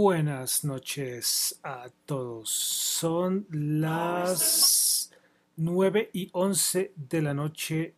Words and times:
Buenas 0.00 0.62
noches 0.62 1.58
a 1.64 1.88
todos. 2.06 2.50
Son 2.50 3.48
las 3.50 5.10
9 5.56 6.10
y 6.12 6.28
11 6.30 6.92
de 6.94 7.20
la 7.20 7.34
noche 7.34 7.94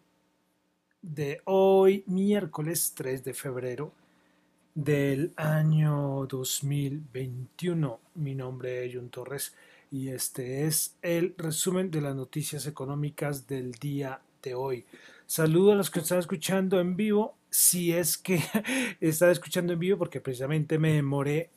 de 1.03 1.43
hoy, 1.44 2.03
miércoles 2.06 2.94
3 2.97 3.22
de 3.22 3.34
febrero 3.34 3.93
del 4.75 5.34
año 5.37 6.25
2021. 6.27 8.00
Mi 8.15 8.34
nombre 8.34 8.87
es 8.87 8.94
Jun 8.94 9.11
Torres 9.11 9.55
y 9.91 10.09
este 10.09 10.67
es 10.67 10.97
el 11.03 11.34
resumen 11.37 11.91
de 11.91 12.00
las 12.00 12.17
noticias 12.17 12.65
económicas 12.65 13.47
del 13.47 13.72
día 13.72 14.22
de 14.43 14.55
hoy. 14.55 14.87
Saludo 15.27 15.72
a 15.72 15.77
los 15.77 15.91
que 15.91 16.00
están 16.00 16.19
escuchando 16.19 16.81
en 16.81 16.97
vivo, 16.97 17.34
si 17.50 17.93
es 17.93 18.17
que 18.17 18.43
están 19.03 19.28
escuchando 19.28 19.75
en 19.75 19.78
vivo, 19.78 19.99
porque 19.99 20.22
precisamente 20.22 20.78
me 20.78 20.94
demoré 20.94 21.50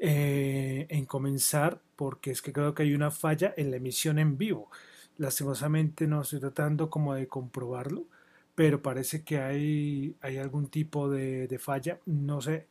eh, 0.00 0.86
en 0.88 1.06
comenzar, 1.06 1.80
porque 1.96 2.30
es 2.32 2.42
que 2.42 2.52
creo 2.52 2.74
que 2.74 2.84
hay 2.84 2.94
una 2.94 3.10
falla 3.10 3.54
en 3.56 3.70
la 3.70 3.76
emisión 3.76 4.18
en 4.18 4.38
vivo. 4.38 4.70
Lastimosamente 5.18 6.06
no 6.06 6.22
estoy 6.22 6.40
tratando 6.40 6.90
como 6.90 7.14
de 7.14 7.28
comprobarlo, 7.28 8.06
pero 8.54 8.82
parece 8.82 9.22
que 9.24 9.38
hay, 9.40 10.16
hay 10.22 10.38
algún 10.38 10.68
tipo 10.68 11.10
de, 11.10 11.46
de 11.48 11.58
falla, 11.58 12.00
no 12.06 12.40
sé, 12.40 12.66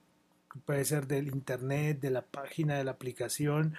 puede 0.65 0.85
ser 0.85 1.07
del 1.07 1.27
internet, 1.27 1.99
de 2.01 2.11
la 2.11 2.23
página, 2.23 2.77
de 2.77 2.83
la 2.83 2.91
aplicación, 2.91 3.75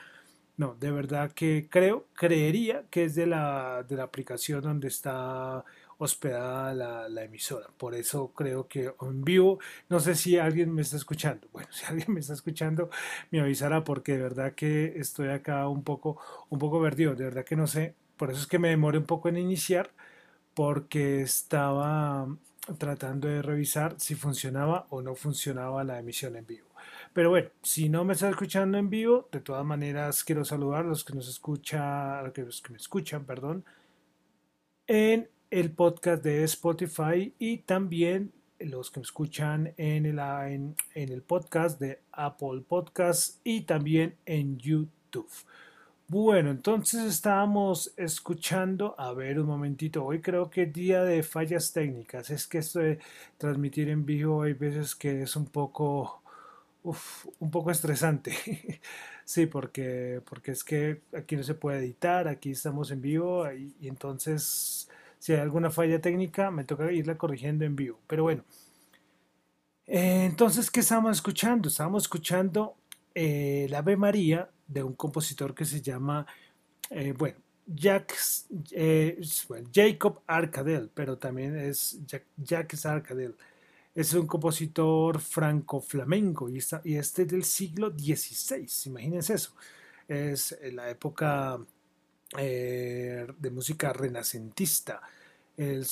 no, 0.56 0.77
de 0.78 0.91
verdad 0.91 1.33
que 1.33 1.69
creo, 1.71 2.06
creería 2.15 2.84
que 2.91 3.05
es 3.05 3.15
de 3.15 3.27
la, 3.27 3.83
de 3.89 3.97
la 3.97 4.03
aplicación 4.05 4.60
donde 4.60 4.89
está 4.89 5.65
hospedada 6.00 7.09
la, 7.09 7.25
emisora. 7.25 7.69
Por 7.77 7.94
eso 7.94 8.33
creo 8.34 8.66
que 8.66 8.93
en 9.00 9.22
vivo, 9.22 9.59
no 9.91 10.00
sé 10.00 10.15
si 10.15 10.38
alguien 10.38 10.75
me 10.75 10.83
está 10.83 10.97
escuchando. 10.97 11.47
Bueno, 11.53 11.69
si 11.72 11.84
alguien 11.84 12.12
me 12.15 12.21
está 12.21 12.33
escuchando, 12.33 12.91
me 13.31 13.41
avisará 13.41 13.84
porque 13.84 14.12
de 14.12 14.22
verdad 14.22 14.55
que 14.55 14.94
estoy 14.99 15.28
acá 15.28 15.69
un 15.69 15.84
poco, 15.84 16.19
un 16.49 16.59
poco 16.59 16.81
perdido. 16.83 17.15
De 17.15 17.25
verdad 17.25 17.44
que 17.44 17.56
no 17.56 17.66
sé. 17.66 17.94
Por 18.16 18.31
eso 18.31 18.41
es 18.41 18.47
que 18.47 18.59
me 18.59 18.71
demoré 18.71 18.99
un 18.99 19.05
poco 19.06 19.28
en 19.28 19.37
iniciar 19.37 19.91
porque 20.55 21.22
estaba 21.22 22.28
tratando 22.78 23.28
de 23.28 23.43
revisar 23.43 23.97
si 23.99 24.15
funcionaba 24.15 24.87
o 24.91 25.03
no 25.03 25.15
funcionaba 25.15 25.84
la 25.84 25.99
emisión 25.99 26.37
en 26.37 26.47
vivo. 26.47 26.69
Pero 27.12 27.31
bueno, 27.31 27.50
si 27.62 27.89
no 27.89 28.05
me 28.05 28.15
estás 28.15 28.31
escuchando 28.31 28.78
en 28.78 28.91
vivo, 28.91 29.28
de 29.33 29.41
todas 29.41 29.65
maneras 29.65 30.25
quiero 30.25 30.44
saludar 30.44 30.84
a 30.84 30.89
los 30.89 31.05
que 31.05 31.15
nos 31.15 31.28
escuchan, 31.28 32.25
los 32.25 32.62
que 32.62 32.71
me 32.72 32.78
escuchan, 32.78 33.25
perdón, 33.25 33.65
en 34.87 35.28
el 35.50 35.72
podcast 35.72 36.22
de 36.22 36.44
Spotify 36.44 37.34
y 37.38 37.59
también 37.59 38.33
los 38.61 38.91
que 38.91 39.00
me 39.00 39.05
escuchan 39.05 39.75
en 39.77 40.06
el, 40.06 40.19
en, 40.19 40.77
el 40.94 41.22
podcast 41.22 41.81
de 41.81 42.00
Apple 42.12 42.62
Podcast 42.69 43.41
y 43.43 43.62
también 43.62 44.15
en 44.27 44.59
YouTube. 44.59 45.28
Bueno, 46.06 46.50
entonces 46.50 47.05
estábamos 47.05 47.93
escuchando, 47.97 48.94
a 48.99 49.12
ver 49.12 49.41
un 49.41 49.47
momentito, 49.47 50.05
hoy 50.05 50.21
creo 50.21 50.50
que 50.50 50.62
es 50.65 50.72
día 50.72 51.03
de 51.03 51.22
fallas 51.22 51.72
técnicas, 51.72 52.30
es 52.30 52.47
que 52.47 52.59
esto 52.59 52.80
de 52.80 52.98
transmitir 53.36 53.89
en 53.89 54.04
vivo 54.04 54.42
hay 54.42 54.53
veces 54.53 54.95
que 54.95 55.22
es 55.22 55.36
un 55.36 55.47
poco, 55.47 56.22
un 56.83 57.51
poco 57.51 57.71
estresante, 57.71 58.33
sí, 59.25 59.47
porque, 59.47 60.21
porque 60.28 60.53
es 60.53 60.65
que 60.65 61.01
aquí 61.16 61.36
no 61.36 61.42
se 61.42 61.54
puede 61.54 61.78
editar, 61.78 62.28
aquí 62.28 62.51
estamos 62.51 62.91
en 62.91 63.01
vivo 63.01 63.47
y 63.53 63.89
entonces 63.89 64.89
si 65.21 65.34
hay 65.34 65.41
alguna 65.41 65.71
falla 65.71 66.01
técnica, 66.01 66.51
me 66.51 66.65
toca 66.65 66.91
irla 66.91 67.17
corrigiendo 67.19 67.65
en 67.67 67.77
vivo. 67.77 68.01
Pero 68.07 68.25
bueno. 68.25 68.43
Eh, 69.87 70.25
entonces, 70.25 70.71
¿qué 70.71 70.81
estábamos 70.81 71.19
escuchando? 71.19 71.69
Estábamos 71.69 72.05
escuchando 72.05 72.77
eh, 73.15 73.67
la 73.69 73.78
Ave 73.78 73.97
María 73.99 74.51
de 74.67 74.83
un 74.83 74.95
compositor 74.95 75.55
que 75.55 75.67
se 75.67 75.83
llama, 75.83 76.27
eh, 76.89 77.13
bueno, 77.13 77.37
Jacques, 77.67 78.47
Jacob 79.72 80.22
Arcadel, 80.27 80.91
pero 80.95 81.19
también 81.19 81.55
es 81.55 82.01
Jacques 82.39 82.87
Arcadel. 82.87 83.37
Es 83.95 84.15
un 84.15 84.27
compositor 84.27 85.21
franco-flamenco 85.21 86.49
y, 86.49 86.61
y 86.84 86.97
este 86.97 87.23
es 87.23 87.28
del 87.28 87.45
siglo 87.45 87.91
XVI, 87.91 88.66
imagínense 88.87 89.34
eso. 89.34 89.55
Es 90.09 90.59
la 90.73 90.89
época 90.89 91.61
eh, 92.38 93.27
de 93.38 93.50
música 93.50 93.92
renacentista. 93.92 95.00
Él, 95.56 95.84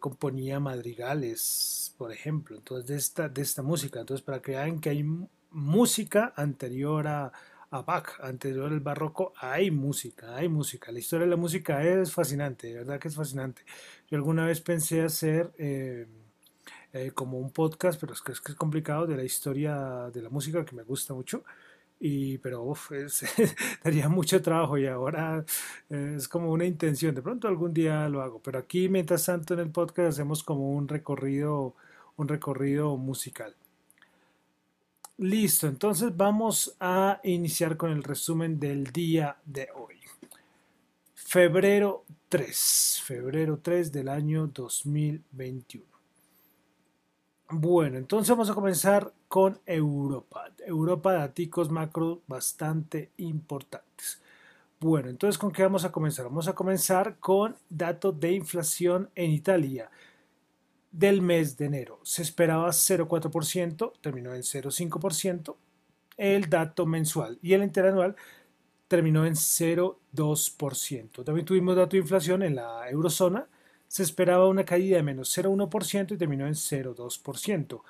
componía 0.00 0.58
madrigales, 0.58 1.94
por 1.98 2.12
ejemplo, 2.12 2.56
entonces 2.56 2.86
de 2.86 2.96
esta, 2.96 3.28
de 3.28 3.42
esta 3.42 3.62
música. 3.62 4.00
Entonces, 4.00 4.24
para 4.24 4.42
que 4.42 4.52
vean 4.52 4.80
que 4.80 4.90
hay 4.90 5.04
música 5.50 6.32
anterior 6.36 7.06
a, 7.06 7.32
a 7.70 7.82
Bach, 7.82 8.20
anterior 8.20 8.72
al 8.72 8.80
barroco, 8.80 9.32
hay 9.36 9.70
música, 9.70 10.36
hay 10.36 10.48
música. 10.48 10.92
La 10.92 11.00
historia 11.00 11.26
de 11.26 11.30
la 11.30 11.36
música 11.36 11.82
es 11.84 12.12
fascinante, 12.12 12.68
de 12.68 12.74
verdad 12.74 12.98
que 12.98 13.08
es 13.08 13.14
fascinante. 13.14 13.62
Yo 14.08 14.16
alguna 14.16 14.46
vez 14.46 14.60
pensé 14.60 15.02
hacer 15.02 15.52
eh, 15.58 16.06
eh, 16.92 17.10
como 17.12 17.38
un 17.38 17.50
podcast, 17.50 18.00
pero 18.00 18.12
es 18.12 18.22
que, 18.22 18.30
es 18.32 18.40
que 18.40 18.52
es 18.52 18.56
complicado, 18.56 19.06
de 19.06 19.16
la 19.16 19.24
historia 19.24 20.08
de 20.12 20.22
la 20.22 20.28
música 20.28 20.64
que 20.64 20.76
me 20.76 20.84
gusta 20.84 21.14
mucho. 21.14 21.44
Y, 22.00 22.38
pero 22.38 22.62
uf, 22.62 22.90
daría 23.82 24.08
mucho 24.10 24.42
trabajo 24.42 24.76
y 24.76 24.86
ahora 24.86 25.44
eh, 25.88 26.14
es 26.16 26.28
como 26.28 26.50
una 26.50 26.64
intención. 26.64 27.14
De 27.14 27.22
pronto 27.22 27.48
algún 27.48 27.72
día 27.72 28.08
lo 28.08 28.22
hago, 28.22 28.40
pero 28.40 28.58
aquí 28.58 28.88
mientras 28.88 29.24
tanto 29.24 29.54
en 29.54 29.60
el 29.60 29.70
podcast 29.70 30.10
hacemos 30.10 30.42
como 30.42 30.72
un 30.72 30.88
recorrido, 30.88 31.74
un 32.16 32.28
recorrido 32.28 32.96
musical. 32.96 33.54
Listo, 35.16 35.68
entonces 35.68 36.16
vamos 36.16 36.76
a 36.80 37.20
iniciar 37.22 37.76
con 37.76 37.92
el 37.92 38.02
resumen 38.02 38.58
del 38.58 38.84
día 38.88 39.36
de 39.44 39.68
hoy. 39.74 39.94
Febrero 41.14 42.04
3, 42.28 43.02
febrero 43.04 43.60
3 43.62 43.92
del 43.92 44.08
año 44.08 44.48
2021. 44.48 45.84
Bueno, 47.50 47.98
entonces 47.98 48.30
vamos 48.30 48.50
a 48.50 48.54
comenzar 48.54 49.12
con 49.34 49.58
Europa. 49.66 50.52
Europa, 50.64 51.12
datos 51.12 51.68
macro 51.68 52.22
bastante 52.28 53.10
importantes. 53.16 54.22
Bueno, 54.78 55.08
entonces 55.08 55.38
¿con 55.38 55.50
qué 55.50 55.64
vamos 55.64 55.84
a 55.84 55.90
comenzar? 55.90 56.26
Vamos 56.26 56.46
a 56.46 56.54
comenzar 56.54 57.18
con 57.18 57.56
datos 57.68 58.20
de 58.20 58.30
inflación 58.30 59.10
en 59.16 59.32
Italia 59.32 59.90
del 60.92 61.20
mes 61.20 61.56
de 61.56 61.64
enero. 61.64 61.98
Se 62.04 62.22
esperaba 62.22 62.68
0,4%, 62.68 63.94
terminó 64.00 64.32
en 64.34 64.42
0,5%. 64.42 65.56
El 66.16 66.48
dato 66.48 66.86
mensual 66.86 67.40
y 67.42 67.54
el 67.54 67.64
interanual 67.64 68.14
terminó 68.86 69.26
en 69.26 69.34
0,2%. 69.34 71.24
También 71.24 71.44
tuvimos 71.44 71.74
dato 71.74 71.96
de 71.96 72.02
inflación 72.02 72.44
en 72.44 72.54
la 72.54 72.88
eurozona 72.88 73.48
se 73.94 74.02
esperaba 74.02 74.48
una 74.48 74.64
caída 74.64 74.96
de 74.96 75.04
menos 75.04 75.38
0,1% 75.38 76.14
y 76.14 76.16
terminó 76.16 76.48
en 76.48 76.54
0,2%. 76.54 77.82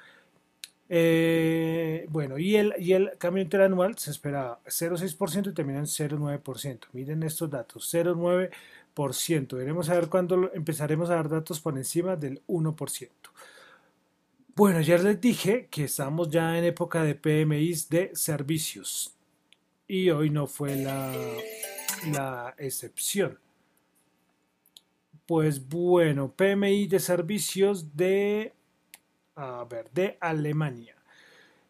Eh, 0.88 2.06
bueno, 2.10 2.38
y 2.38 2.56
el, 2.56 2.74
y 2.78 2.92
el 2.92 3.16
cambio 3.18 3.42
interanual 3.42 3.96
se 3.96 4.10
esperaba 4.10 4.60
0,6% 4.66 5.50
y 5.50 5.54
terminó 5.54 5.78
en 5.78 5.86
0,9%. 5.86 6.80
Miren 6.92 7.22
estos 7.22 7.50
datos, 7.50 7.92
0,9%. 7.92 9.56
Veremos 9.56 9.88
a 9.88 9.94
ver 9.94 10.08
cuándo 10.08 10.52
empezaremos 10.52 11.10
a 11.10 11.16
dar 11.16 11.28
datos 11.28 11.60
por 11.60 11.76
encima 11.76 12.16
del 12.16 12.42
1%. 12.46 13.08
Bueno, 14.56 14.80
ya 14.80 14.98
les 14.98 15.20
dije 15.20 15.66
que 15.68 15.84
estamos 15.84 16.28
ya 16.30 16.56
en 16.56 16.64
época 16.64 17.02
de 17.02 17.16
PMIs 17.16 17.88
de 17.88 18.14
servicios 18.14 19.16
y 19.88 20.10
hoy 20.10 20.30
no 20.30 20.46
fue 20.46 20.76
la, 20.76 21.12
la 22.12 22.54
excepción. 22.58 23.40
Pues 25.26 25.66
bueno, 25.66 26.32
PMI 26.32 26.86
de 26.86 27.00
servicios 27.00 27.96
de, 27.96 28.52
a 29.36 29.64
ver, 29.64 29.90
de 29.92 30.16
Alemania. 30.20 30.94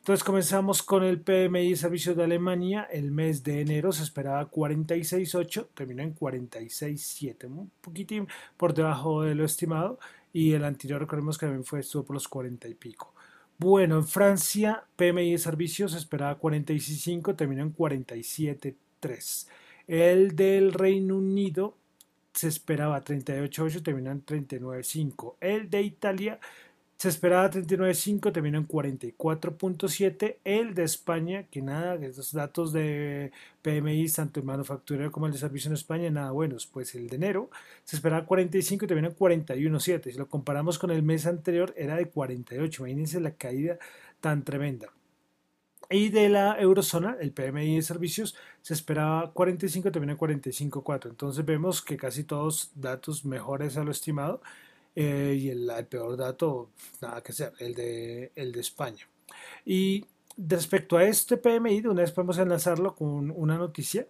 Entonces 0.05 0.23
comenzamos 0.23 0.83
con 0.83 1.03
el 1.03 1.19
PMI 1.19 1.71
de 1.71 1.77
servicios 1.77 2.15
de 2.15 2.25
Alemania. 2.25 2.87
El 2.93 3.11
mes 3.11 3.43
de 3.43 3.63
enero 3.63 3.91
se 3.91 4.03
esperaba 4.03 4.51
46.8, 4.51 5.69
terminó 5.73 6.03
en 6.03 6.15
46.7, 6.15 7.47
un 7.47 7.71
poquitín 7.81 8.29
por 8.59 8.75
debajo 8.75 9.23
de 9.23 9.35
lo 9.35 9.47
estimado. 9.47 9.99
Y 10.31 10.53
el 10.53 10.65
anterior, 10.65 11.01
recordemos 11.01 11.39
que 11.39 11.47
también 11.47 11.65
fue, 11.65 11.81
estuvo 11.81 12.05
por 12.05 12.15
los 12.15 12.29
40 12.29 12.69
y 12.69 12.75
pico. 12.75 13.15
Bueno, 13.57 13.97
en 13.97 14.07
Francia, 14.07 14.85
PMI 14.97 15.33
de 15.33 15.39
servicios 15.39 15.93
se 15.93 15.99
esperaba 15.99 16.39
46.5, 16.39 17.35
terminó 17.35 17.63
en 17.63 17.75
47.3. 17.75 19.47
El 19.87 20.37
del 20.37 20.75
Reino 20.75 21.17
Unido 21.17 21.79
se 22.35 22.49
esperaba 22.49 23.03
38.8, 23.03 23.83
terminó 23.83 24.11
en 24.11 24.23
39.5. 24.23 25.37
El 25.41 25.71
de 25.71 25.81
Italia 25.81 26.41
se 27.05 27.11
esperaba 27.11 27.51
39.5, 27.51 28.33
terminó 28.33 28.57
en 28.57 28.67
44.7. 28.67 30.39
El 30.43 30.73
de 30.73 30.85
España, 30.85 31.43
que 31.51 31.61
nada, 31.61 31.97
estos 31.97 32.33
datos 32.33 32.73
de 32.73 33.31
PMI, 33.61 34.09
tanto 34.09 34.41
en 34.41 34.47
manufacturero 34.47 35.13
como 35.13 35.27
el 35.27 35.33
de 35.33 35.39
servicio 35.39 35.69
en 35.69 35.75
España, 35.75 36.09
nada 36.09 36.31
buenos. 36.31 36.67
Pues 36.67 36.95
el 36.95 37.11
de 37.11 37.17
enero 37.17 37.51
se 37.85 37.97
esperaba 37.97 38.25
45 38.25 38.87
y 38.87 38.89
terminó 38.89 39.09
en 39.09 39.17
41.7. 39.17 40.13
Si 40.13 40.17
lo 40.17 40.31
comparamos 40.31 40.79
con 40.79 40.91
el 40.93 41.03
mes 41.03 41.27
anterior, 41.27 41.75
era 41.77 41.97
de 41.97 42.09
48. 42.09 42.81
Imagínense 42.81 43.21
la 43.21 43.33
caída 43.33 43.77
tan 44.23 44.43
tremenda. 44.43 44.89
Y 45.91 46.09
de 46.09 46.31
la 46.31 46.59
eurozona, 46.59 47.19
el 47.21 47.33
PMI 47.33 47.77
de 47.77 47.83
servicios 47.83 48.35
se 48.63 48.73
esperaba 48.73 49.31
45, 49.35 49.93
terminó 49.93 50.13
en 50.13 50.19
45,4. 50.19 51.11
Entonces 51.11 51.45
vemos 51.45 51.83
que 51.83 51.99
casi 51.99 52.25
todos 52.25 52.71
datos 52.75 53.27
mejores 53.27 53.77
a 53.77 53.85
lo 53.85 53.91
estimado. 53.91 54.41
Eh, 54.97 55.37
y 55.39 55.49
el, 55.49 55.71
peor 55.89 56.17
dato, 56.17 56.71
nada 57.01 57.23
que 57.23 57.33
ser, 57.33 57.53
el 57.59 57.75
de, 57.75 58.33
el 58.37 58.53
de 58.53 58.61
España. 58.61 59.07
Y 59.65 60.05
respecto 60.37 60.97
a 60.97 61.05
este 61.05 61.37
PMI, 61.37 61.81
de 61.81 61.89
una 61.89 62.03
vez 62.03 62.13
podemos 62.13 62.39
enlazarlo 62.39 62.95
con 62.95 63.31
una 63.31 63.57
noticia. 63.57 64.07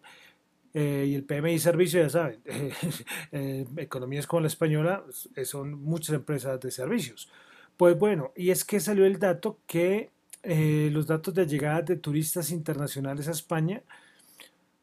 Eh, 0.74 1.06
y 1.08 1.14
el 1.14 1.24
PMI 1.24 1.58
servicio, 1.60 2.02
ya 2.02 2.10
saben, 2.10 2.40
eh, 3.32 3.64
economías 3.76 4.26
como 4.26 4.40
la 4.40 4.48
española 4.48 5.04
son 5.44 5.80
muchas 5.82 6.16
empresas 6.16 6.58
de 6.60 6.70
servicios. 6.70 7.30
Pues 7.76 7.98
bueno, 7.98 8.32
y 8.36 8.50
es 8.50 8.64
que 8.64 8.80
salió 8.80 9.04
el 9.06 9.18
dato 9.18 9.58
que 9.66 10.10
eh, 10.42 10.90
los 10.92 11.06
datos 11.06 11.32
de 11.32 11.46
llegada 11.46 11.80
de 11.82 11.96
turistas 11.96 12.50
internacionales 12.50 13.28
a 13.28 13.32
España 13.32 13.82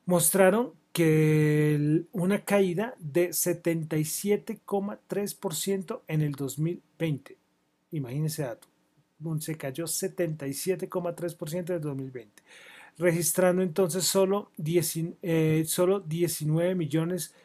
mostraron 0.05 0.73
que 0.91 2.03
una 2.11 2.43
caída 2.43 2.95
de 2.99 3.29
77,3% 3.29 6.01
en 6.07 6.21
el 6.21 6.33
2020. 6.33 7.37
Imagínense 7.91 8.41
dato. 8.43 8.67
Se 9.39 9.55
cayó 9.55 9.85
77,3% 9.85 11.69
en 11.69 11.75
el 11.75 11.81
2020, 11.81 12.41
registrando 12.97 13.61
entonces 13.61 14.03
solo, 14.05 14.49
eh, 15.21 15.63
solo 15.67 15.99
19 15.99 16.73
millones 16.73 17.35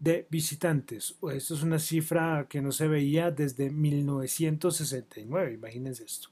de 0.00 0.26
visitantes. 0.30 1.14
Esto 1.32 1.54
es 1.54 1.62
una 1.62 1.78
cifra 1.78 2.46
que 2.48 2.62
no 2.62 2.72
se 2.72 2.88
veía 2.88 3.30
desde 3.30 3.68
1969, 3.70 5.52
imagínense 5.52 6.04
esto 6.04 6.30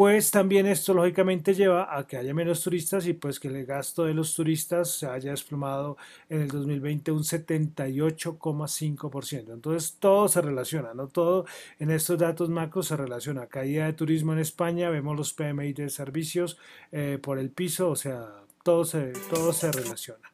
pues 0.00 0.30
también 0.30 0.66
esto 0.66 0.94
lógicamente 0.94 1.52
lleva 1.52 1.94
a 1.94 2.06
que 2.06 2.16
haya 2.16 2.32
menos 2.32 2.62
turistas 2.62 3.06
y 3.06 3.12
pues 3.12 3.38
que 3.38 3.48
el 3.48 3.66
gasto 3.66 4.06
de 4.06 4.14
los 4.14 4.34
turistas 4.34 4.92
se 4.92 5.06
haya 5.06 5.32
desplomado 5.32 5.98
en 6.30 6.40
el 6.40 6.48
2020 6.48 7.12
un 7.12 7.22
78,5%. 7.22 9.52
Entonces 9.52 9.98
todo 9.98 10.26
se 10.26 10.40
relaciona, 10.40 10.94
¿no? 10.94 11.08
Todo 11.08 11.44
en 11.78 11.90
estos 11.90 12.18
datos 12.18 12.48
macro 12.48 12.82
se 12.82 12.96
relaciona. 12.96 13.46
Caída 13.46 13.84
de 13.84 13.92
turismo 13.92 14.32
en 14.32 14.38
España, 14.38 14.88
vemos 14.88 15.18
los 15.18 15.34
PMI 15.34 15.74
de 15.74 15.90
servicios 15.90 16.56
eh, 16.92 17.18
por 17.20 17.38
el 17.38 17.50
piso, 17.50 17.90
o 17.90 17.96
sea, 17.96 18.26
todo 18.62 18.86
se, 18.86 19.12
todo 19.28 19.52
se 19.52 19.70
relaciona. 19.70 20.32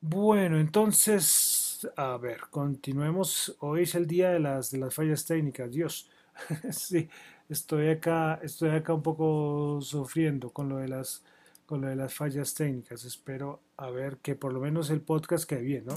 Bueno, 0.00 0.58
entonces, 0.58 1.88
a 1.94 2.16
ver, 2.16 2.40
continuemos. 2.50 3.54
Hoy 3.60 3.84
es 3.84 3.94
el 3.94 4.08
día 4.08 4.30
de 4.30 4.40
las, 4.40 4.72
de 4.72 4.78
las 4.78 4.92
fallas 4.92 5.24
técnicas, 5.24 5.70
Dios. 5.70 6.10
sí, 6.70 7.08
estoy 7.52 7.88
acá, 7.90 8.40
estoy 8.42 8.70
acá 8.70 8.94
un 8.94 9.02
poco 9.02 9.78
sufriendo 9.82 10.50
con 10.50 10.68
lo 10.68 10.78
de 10.78 10.88
las 10.88 11.22
con 11.66 11.80
lo 11.80 11.88
de 11.88 11.96
las 11.96 12.12
fallas 12.12 12.54
técnicas. 12.54 13.04
Espero 13.04 13.60
a 13.76 13.88
ver 13.90 14.18
que 14.18 14.34
por 14.34 14.52
lo 14.52 14.60
menos 14.60 14.90
el 14.90 15.00
podcast 15.00 15.44
quede 15.44 15.62
bien, 15.62 15.86
¿no? 15.86 15.94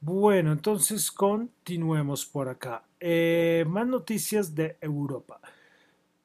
Bueno, 0.00 0.52
entonces 0.52 1.12
continuemos 1.12 2.24
por 2.26 2.48
acá. 2.48 2.82
Eh, 2.98 3.64
más 3.68 3.86
noticias 3.86 4.54
de 4.54 4.76
Europa. 4.80 5.40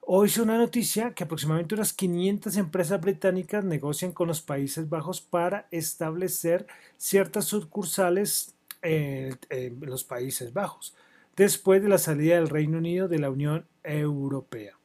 Hoy 0.02 0.28
es 0.28 0.38
una 0.38 0.58
noticia 0.58 1.14
que 1.14 1.26
aproximadamente 1.26 1.76
unas 1.76 1.94
500 1.94 2.58
empresas 2.58 3.00
británicas 3.00 3.64
negocian 3.64 4.12
con 4.14 4.28
los 4.28 4.42
Países 4.42 4.90
Bajos 4.90 5.22
para 5.22 5.68
establecer 5.70 6.66
ciertas 6.98 7.46
sucursales 7.46 8.56
en 8.82 9.38
los 9.82 10.04
Países 10.04 10.54
Bajos 10.54 10.96
después 11.36 11.82
de 11.82 11.90
la 11.90 11.98
salida 11.98 12.36
del 12.36 12.50
Reino 12.50 12.78
Unido 12.78 13.08
de 13.08 13.20
la 13.20 13.30
Unión 13.30 13.66
Europea. 13.84 14.78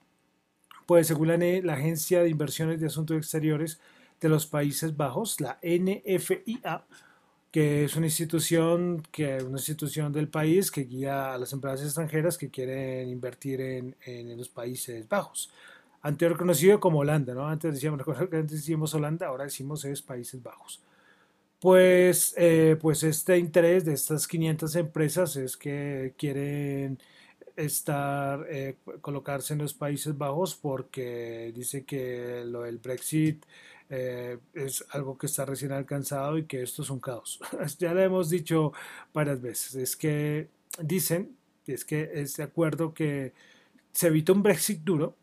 Pues 0.86 1.08
según 1.08 1.28
la, 1.28 1.72
Agencia 1.72 2.22
de 2.22 2.30
Inversiones 2.30 2.80
de 2.80 2.86
Asuntos 2.86 3.16
Exteriores 3.16 3.80
de 4.20 4.28
los 4.28 4.46
Países 4.46 4.96
Bajos, 4.96 5.40
la 5.40 5.58
NFIA, 5.62 6.84
que 7.50 7.84
es 7.84 7.96
una 7.96 8.06
institución, 8.06 9.02
que, 9.10 9.42
una 9.42 9.58
institución 9.58 10.12
del 10.12 10.28
país 10.28 10.70
que 10.70 10.84
guía 10.84 11.34
a 11.34 11.38
las 11.38 11.52
empresas 11.52 11.86
extranjeras 11.86 12.38
que 12.38 12.50
quieren 12.50 13.08
invertir 13.08 13.60
en, 13.60 14.36
los 14.36 14.48
Países 14.48 15.08
Bajos. 15.08 15.50
Anterior 16.02 16.38
conocido 16.38 16.78
como 16.78 17.00
Holanda, 17.00 17.34
¿no? 17.34 17.48
Antes 17.48 17.74
decíamos, 17.74 18.94
Holanda, 18.94 19.26
ahora 19.26 19.44
decimos 19.44 19.84
es 19.84 20.02
Países 20.02 20.40
Bajos. 20.40 20.80
Pues, 21.60 22.34
eh, 22.36 22.76
pues 22.80 23.02
este 23.02 23.38
interés 23.38 23.84
de 23.84 23.94
estas 23.94 24.28
500 24.28 24.76
empresas 24.76 25.36
es 25.36 25.56
que 25.56 26.14
quieren 26.18 26.98
estar, 27.56 28.46
eh, 28.50 28.76
colocarse 29.00 29.54
en 29.54 29.60
los 29.60 29.74
Países 29.74 30.16
Bajos 30.18 30.54
porque 30.54 31.52
dice 31.54 31.84
que 31.84 32.44
lo 32.46 32.62
del 32.62 32.78
Brexit 32.78 33.44
eh, 33.88 34.38
es 34.54 34.84
algo 34.90 35.16
que 35.16 35.26
está 35.26 35.46
recién 35.46 35.72
alcanzado 35.72 36.36
y 36.38 36.44
que 36.46 36.62
esto 36.62 36.82
es 36.82 36.90
un 36.90 37.00
caos. 37.00 37.40
ya 37.78 37.94
lo 37.94 38.02
hemos 38.02 38.30
dicho 38.30 38.72
varias 39.14 39.40
veces. 39.40 39.74
Es 39.76 39.96
que 39.96 40.48
dicen, 40.82 41.36
es 41.66 41.84
que 41.84 42.10
este 42.14 42.42
acuerdo 42.42 42.92
que 42.94 43.32
se 43.92 44.08
evita 44.08 44.32
un 44.32 44.42
Brexit 44.42 44.80
duro, 44.82 45.16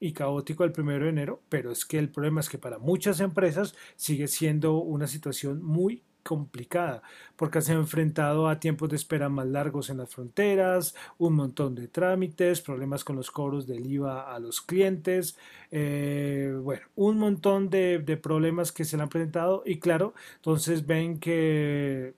y 0.00 0.12
caótico 0.12 0.64
el 0.64 0.72
primero 0.72 1.04
de 1.04 1.10
enero, 1.10 1.40
pero 1.48 1.70
es 1.72 1.84
que 1.84 1.98
el 1.98 2.10
problema 2.10 2.40
es 2.40 2.48
que 2.48 2.58
para 2.58 2.78
muchas 2.78 3.20
empresas 3.20 3.74
sigue 3.96 4.28
siendo 4.28 4.78
una 4.78 5.06
situación 5.06 5.62
muy 5.62 6.02
complicada, 6.22 7.02
porque 7.36 7.60
se 7.62 7.72
han 7.72 7.78
enfrentado 7.78 8.48
a 8.48 8.58
tiempos 8.58 8.88
de 8.88 8.96
espera 8.96 9.28
más 9.28 9.46
largos 9.46 9.90
en 9.90 9.98
las 9.98 10.12
fronteras, 10.12 10.94
un 11.18 11.34
montón 11.34 11.76
de 11.76 11.86
trámites, 11.86 12.60
problemas 12.60 13.04
con 13.04 13.14
los 13.16 13.30
cobros 13.30 13.66
del 13.68 13.86
IVA 13.86 14.34
a 14.34 14.40
los 14.40 14.60
clientes, 14.60 15.38
eh, 15.70 16.52
bueno, 16.62 16.82
un 16.96 17.18
montón 17.18 17.70
de, 17.70 18.00
de 18.00 18.16
problemas 18.16 18.72
que 18.72 18.84
se 18.84 18.96
le 18.96 19.04
han 19.04 19.08
presentado 19.08 19.62
y 19.64 19.78
claro, 19.78 20.14
entonces 20.36 20.84
ven 20.86 21.20
que 21.20 22.14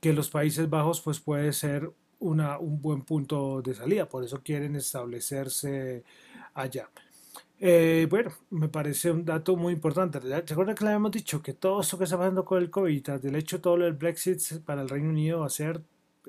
que 0.00 0.12
los 0.12 0.30
Países 0.30 0.68
Bajos 0.68 1.00
pues 1.00 1.20
puede 1.20 1.52
ser 1.52 1.92
un 2.22 2.80
buen 2.80 3.02
punto 3.02 3.62
de 3.62 3.74
salida, 3.74 4.08
por 4.08 4.24
eso 4.24 4.42
quieren 4.42 4.76
establecerse 4.76 6.04
allá. 6.54 6.88
Eh, 7.64 8.08
bueno, 8.10 8.32
me 8.50 8.68
parece 8.68 9.10
un 9.12 9.24
dato 9.24 9.56
muy 9.56 9.72
importante. 9.74 10.20
¿Se 10.20 10.52
acuerdan 10.52 10.74
que 10.74 10.84
le 10.84 10.90
habíamos 10.90 11.12
dicho 11.12 11.40
que 11.40 11.52
todo 11.54 11.80
esto 11.80 11.96
que 11.96 12.04
está 12.04 12.18
pasando 12.18 12.44
con 12.44 12.58
el 12.58 12.70
COVID, 12.70 13.20
del 13.20 13.36
hecho 13.36 13.60
todo 13.60 13.76
lo 13.76 13.84
del 13.84 13.94
Brexit 13.94 14.64
para 14.64 14.82
el 14.82 14.88
Reino 14.88 15.10
Unido 15.10 15.40
va 15.40 15.46
a 15.46 15.50
ser 15.50 15.80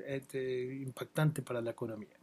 este, 0.05 0.75
impactante 0.75 1.41
para 1.41 1.59
la 1.61 1.71
economía? 1.71 2.17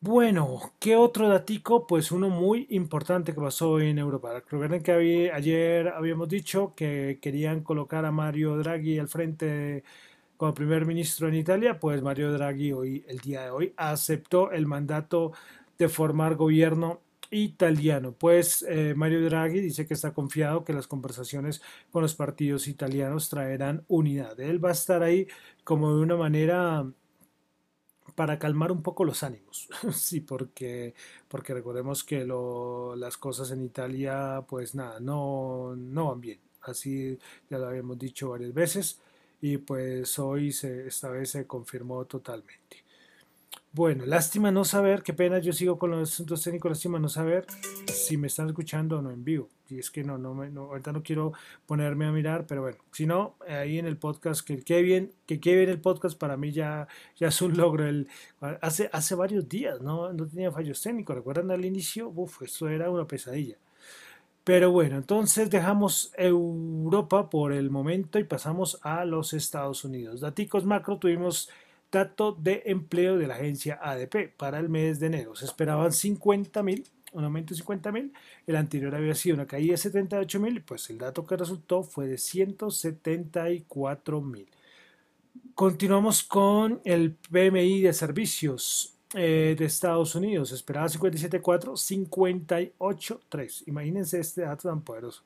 Bueno, 0.00 0.74
¿qué 0.78 0.96
otro 0.96 1.28
datico? 1.28 1.86
Pues 1.86 2.12
uno 2.12 2.28
muy 2.28 2.66
importante 2.68 3.32
que 3.32 3.40
pasó 3.40 3.80
en 3.80 3.98
Europa. 3.98 4.34
Recuerden 4.34 4.82
que 4.82 5.30
ayer 5.32 5.88
habíamos 5.88 6.28
dicho 6.28 6.74
que 6.76 7.18
querían 7.22 7.62
colocar 7.62 8.04
a 8.04 8.12
Mario 8.12 8.58
Draghi 8.58 8.98
al 8.98 9.08
frente 9.08 9.46
de 9.46 9.84
como 10.36 10.54
primer 10.54 10.86
ministro 10.86 11.28
en 11.28 11.34
Italia, 11.36 11.78
pues 11.78 12.02
Mario 12.02 12.32
Draghi 12.32 12.72
hoy, 12.72 13.04
el 13.08 13.18
día 13.18 13.42
de 13.44 13.50
hoy, 13.50 13.74
aceptó 13.76 14.50
el 14.50 14.66
mandato 14.66 15.32
de 15.78 15.88
formar 15.88 16.34
gobierno 16.36 17.00
italiano. 17.30 18.12
Pues 18.12 18.64
eh, 18.68 18.94
Mario 18.96 19.24
Draghi 19.24 19.60
dice 19.60 19.86
que 19.86 19.94
está 19.94 20.12
confiado 20.12 20.64
que 20.64 20.72
las 20.72 20.86
conversaciones 20.86 21.62
con 21.90 22.02
los 22.02 22.14
partidos 22.14 22.68
italianos 22.68 23.28
traerán 23.28 23.84
unidad. 23.88 24.38
Él 24.40 24.64
va 24.64 24.70
a 24.70 24.72
estar 24.72 25.02
ahí 25.02 25.26
como 25.64 25.94
de 25.96 26.02
una 26.02 26.16
manera 26.16 26.86
para 28.14 28.38
calmar 28.38 28.70
un 28.72 28.82
poco 28.82 29.04
los 29.04 29.22
ánimos. 29.22 29.68
sí, 29.92 30.20
porque, 30.20 30.94
porque 31.28 31.54
recordemos 31.54 32.04
que 32.04 32.24
lo, 32.24 32.94
las 32.96 33.16
cosas 33.16 33.50
en 33.50 33.62
Italia, 33.62 34.44
pues 34.48 34.74
nada, 34.74 35.00
no, 35.00 35.74
no 35.76 36.08
van 36.08 36.20
bien. 36.20 36.40
Así 36.62 37.18
ya 37.50 37.58
lo 37.58 37.66
habíamos 37.66 37.98
dicho 37.98 38.30
varias 38.30 38.54
veces 38.54 39.00
y 39.44 39.58
pues 39.58 40.18
hoy 40.18 40.52
se, 40.52 40.86
esta 40.86 41.10
vez 41.10 41.28
se 41.28 41.46
confirmó 41.46 42.06
totalmente. 42.06 42.82
Bueno, 43.72 44.06
lástima 44.06 44.50
no 44.50 44.64
saber, 44.64 45.02
qué 45.02 45.12
pena, 45.12 45.38
yo 45.38 45.52
sigo 45.52 45.78
con 45.78 45.90
los 45.90 46.10
asuntos 46.10 46.42
técnicos, 46.42 46.70
lástima 46.70 46.98
no 46.98 47.10
saber 47.10 47.44
si 47.92 48.16
me 48.16 48.28
están 48.28 48.48
escuchando 48.48 48.98
o 48.98 49.02
no 49.02 49.10
en 49.10 49.22
vivo. 49.22 49.50
Y 49.68 49.80
es 49.80 49.90
que 49.90 50.02
no, 50.02 50.16
no, 50.16 50.32
me, 50.32 50.46
ahorita 50.46 50.92
no 50.92 51.02
quiero 51.02 51.34
ponerme 51.66 52.06
a 52.06 52.12
mirar, 52.12 52.46
pero 52.46 52.62
bueno, 52.62 52.78
si 52.90 53.04
no, 53.04 53.36
ahí 53.46 53.78
en 53.78 53.84
el 53.84 53.98
podcast, 53.98 54.46
que 54.46 54.62
quede 54.62 54.80
bien, 54.80 55.12
que 55.26 55.40
quede 55.40 55.56
bien 55.56 55.68
el 55.68 55.80
podcast, 55.80 56.18
para 56.18 56.38
mí 56.38 56.50
ya, 56.50 56.88
ya 57.16 57.28
es 57.28 57.42
un 57.42 57.54
logro. 57.54 57.86
El, 57.86 58.08
hace, 58.62 58.88
hace 58.94 59.14
varios 59.14 59.46
días, 59.46 59.78
¿no? 59.82 60.10
No 60.14 60.26
tenía 60.26 60.52
fallos 60.52 60.80
técnicos, 60.80 61.16
¿recuerdan 61.16 61.50
al 61.50 61.66
inicio? 61.66 62.08
Uf, 62.08 62.40
esto 62.40 62.66
era 62.70 62.88
una 62.88 63.06
pesadilla. 63.06 63.58
Pero 64.44 64.70
bueno, 64.70 64.98
entonces 64.98 65.48
dejamos 65.48 66.12
Europa 66.18 67.30
por 67.30 67.52
el 67.52 67.70
momento 67.70 68.18
y 68.18 68.24
pasamos 68.24 68.78
a 68.82 69.06
los 69.06 69.32
Estados 69.32 69.84
Unidos. 69.84 70.20
Daticos 70.20 70.66
macro, 70.66 70.98
tuvimos 70.98 71.48
dato 71.90 72.32
de 72.32 72.62
empleo 72.66 73.16
de 73.16 73.26
la 73.26 73.36
agencia 73.36 73.78
ADP 73.82 74.36
para 74.36 74.58
el 74.58 74.68
mes 74.68 75.00
de 75.00 75.06
enero. 75.06 75.34
Se 75.34 75.46
esperaban 75.46 75.92
50 75.92 76.62
mil, 76.62 76.86
un 77.12 77.24
aumento 77.24 77.54
de 77.54 77.58
50 77.58 77.90
mil. 77.90 78.12
El 78.46 78.56
anterior 78.56 78.94
había 78.94 79.14
sido 79.14 79.36
una 79.36 79.46
caída 79.46 79.72
de 79.72 79.78
78 79.78 80.40
mil, 80.40 80.62
pues 80.62 80.90
el 80.90 80.98
dato 80.98 81.24
que 81.24 81.38
resultó 81.38 81.82
fue 81.82 82.06
de 82.06 82.18
174 82.18 84.20
mil. 84.20 84.46
Continuamos 85.54 86.22
con 86.22 86.82
el 86.84 87.14
PMI 87.14 87.80
de 87.80 87.94
servicios. 87.94 88.93
Eh, 89.14 89.54
de 89.58 89.64
Estados 89.64 90.14
Unidos. 90.14 90.52
Esperaba 90.52 90.88
57.4, 90.88 91.76
58.3. 91.76 93.64
Imagínense 93.66 94.20
este 94.20 94.42
dato 94.42 94.68
tan 94.68 94.82
poderoso. 94.82 95.22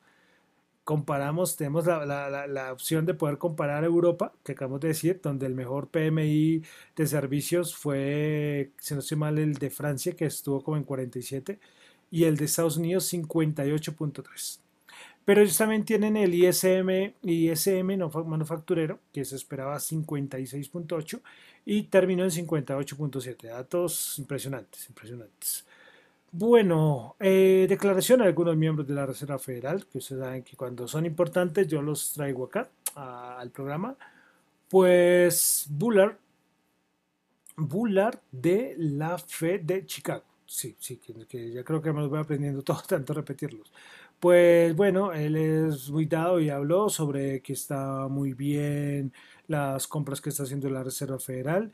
Comparamos, 0.83 1.55
tenemos 1.55 1.85
la, 1.85 2.05
la, 2.05 2.47
la, 2.47 2.73
opción 2.73 3.05
de 3.05 3.13
poder 3.13 3.37
comparar 3.37 3.83
Europa, 3.83 4.33
que 4.43 4.53
acabamos 4.53 4.79
de 4.81 4.89
decir, 4.89 5.19
donde 5.21 5.45
el 5.45 5.53
mejor 5.53 5.87
PMI 5.89 6.63
de 6.95 7.07
servicios 7.07 7.75
fue, 7.75 8.71
si 8.79 8.95
no 8.95 9.01
estoy 9.01 9.17
mal, 9.17 9.37
el 9.37 9.53
de 9.55 9.69
Francia, 9.69 10.13
que 10.15 10.25
estuvo 10.25 10.63
como 10.63 10.77
en 10.77 10.83
47, 10.83 11.59
y 12.11 12.23
el 12.23 12.37
de 12.37 12.45
Estados 12.45 12.77
Unidos 12.77 13.11
58.3. 13.13 14.59
Pero 15.29 15.43
ellos 15.43 15.57
también 15.59 15.85
tienen 15.85 16.17
el 16.17 16.33
ISM, 16.33 17.13
ISM 17.21 17.99
no 17.99 18.09
manufacturero, 18.09 18.97
que 19.13 19.23
se 19.23 19.35
esperaba 19.35 19.77
56.8 19.77 21.21
y 21.65 21.83
terminó 21.83 22.23
en 22.23 22.31
58.7. 22.31 23.47
Datos 23.47 24.17
impresionantes, 24.17 24.89
impresionantes. 24.89 25.67
Bueno, 26.31 27.15
eh, 27.19 27.67
declaración 27.69 28.21
de 28.21 28.25
algunos 28.25 28.57
miembros 28.57 28.87
de 28.87 28.95
la 28.95 29.05
Reserva 29.05 29.37
Federal, 29.37 29.85
que 29.85 29.99
ustedes 29.99 30.23
saben 30.23 30.41
que 30.41 30.57
cuando 30.57 30.87
son 30.87 31.05
importantes 31.05 31.67
yo 31.67 31.83
los 31.83 32.13
traigo 32.13 32.45
acá 32.45 32.67
al 32.95 33.51
programa. 33.51 33.95
Pues 34.67 35.67
Bullard, 35.69 36.17
Bullard 37.55 38.17
de 38.31 38.73
la 38.79 39.15
Fed 39.19 39.61
de 39.61 39.85
Chicago. 39.85 40.23
Sí, 40.47 40.75
sí, 40.79 40.97
que, 40.97 41.13
que, 41.27 41.51
ya 41.51 41.63
creo 41.63 41.79
que 41.79 41.93
me 41.93 41.99
los 41.99 42.09
voy 42.09 42.17
aprendiendo 42.17 42.63
todo, 42.63 42.81
tanto 42.87 43.13
repetirlos. 43.13 43.71
Pues 44.19 44.75
bueno, 44.75 45.13
él 45.13 45.37
es 45.37 45.89
muy 45.89 46.05
dado 46.05 46.41
y 46.41 46.49
habló 46.49 46.89
sobre 46.89 47.41
que 47.41 47.53
está 47.53 48.07
muy 48.09 48.33
bien 48.33 49.13
las 49.47 49.87
compras 49.87 50.19
que 50.19 50.29
está 50.29 50.43
haciendo 50.43 50.69
la 50.69 50.83
Reserva 50.83 51.19
Federal. 51.19 51.71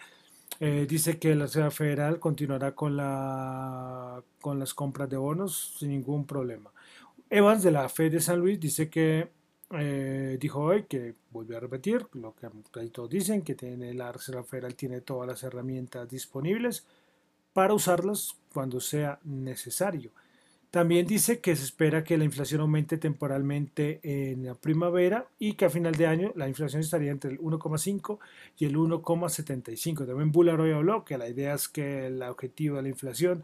Eh, 0.60 0.86
dice 0.88 1.18
que 1.20 1.36
la 1.36 1.46
Reserva 1.46 1.72
Federal 1.72 2.20
continuará 2.20 2.76
con, 2.76 2.96
la, 2.98 4.24
con 4.42 4.60
las 4.60 4.74
compras 4.76 5.10
de 5.10 5.18
bonos 5.18 5.76
sin 5.80 5.90
ningún 5.90 6.26
problema. 6.28 6.72
Evans 7.30 7.64
de 7.64 7.72
la 7.72 7.90
Fed 7.90 8.12
de 8.12 8.22
San 8.22 8.40
Luis 8.40 8.60
dice 8.60 8.90
que 8.90 9.30
eh, 9.72 10.38
dijo 10.40 10.62
hoy 10.62 10.84
que 10.84 11.16
volvió 11.32 11.58
a 11.58 11.60
repetir 11.60 12.06
lo 12.14 12.36
que 12.36 12.48
todos 12.90 13.10
dicen 13.10 13.42
que 13.42 13.56
tiene 13.56 13.94
la 13.96 14.12
Reserva 14.12 14.44
Federal 14.44 14.76
tiene 14.76 15.02
todas 15.02 15.28
las 15.28 15.44
herramientas 15.44 16.08
disponibles 16.08 16.86
para 17.54 17.74
usarlas 17.74 18.36
cuando 18.54 18.80
sea 18.80 19.20
necesario. 19.24 20.12
También 20.76 21.08
dice 21.08 21.40
que 21.40 21.56
se 21.56 21.64
espera 21.64 22.04
que 22.04 22.18
la 22.18 22.26
inflación 22.26 22.60
aumente 22.60 22.98
temporalmente 22.98 24.02
en 24.04 24.46
la 24.46 24.56
primavera 24.56 25.26
y 25.40 25.54
que 25.54 25.64
a 25.64 25.70
final 25.70 25.96
de 25.96 26.06
año 26.06 26.34
la 26.36 26.50
inflación 26.50 26.82
estaría 26.82 27.12
entre 27.12 27.32
el 27.32 27.40
1,5 27.40 28.20
y 28.58 28.66
el 28.66 28.76
1,75. 28.76 30.06
También 30.06 30.34
Bullard 30.34 30.60
hoy 30.60 30.74
habló 30.74 31.06
que 31.06 31.18
la 31.18 31.30
idea 31.30 31.54
es 31.54 31.70
que 31.70 32.08
el 32.08 32.22
objetivo 32.24 32.76
de 32.76 32.82
la 32.82 32.90
inflación 32.90 33.42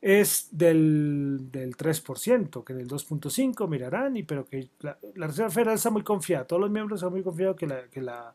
es 0.00 0.48
del, 0.50 1.50
del 1.52 1.76
3%, 1.76 2.64
que 2.64 2.72
del 2.72 2.88
2.5 2.88 3.68
mirarán, 3.68 4.16
y, 4.16 4.22
pero 4.22 4.46
que 4.46 4.70
la, 4.80 4.96
Reserva 5.14 5.50
Federal 5.50 5.74
está 5.74 5.90
muy 5.90 6.02
confiada, 6.02 6.46
todos 6.46 6.62
los 6.62 6.70
miembros 6.70 7.00
están 7.00 7.12
muy 7.12 7.22
confiados 7.22 7.54
que 7.58 7.66
la, 7.66 7.82
que 7.88 8.00
la, 8.00 8.34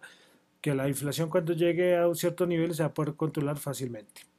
que 0.62 0.76
la 0.76 0.88
inflación 0.88 1.28
cuando 1.32 1.54
llegue 1.54 1.98
a 1.98 2.08
un 2.08 2.16
cierto 2.16 2.46
nivel 2.46 2.76
se 2.76 2.84
va 2.84 2.90
a 2.90 2.94
poder 2.94 3.16
controlar 3.16 3.58
fácilmente. 3.58 4.37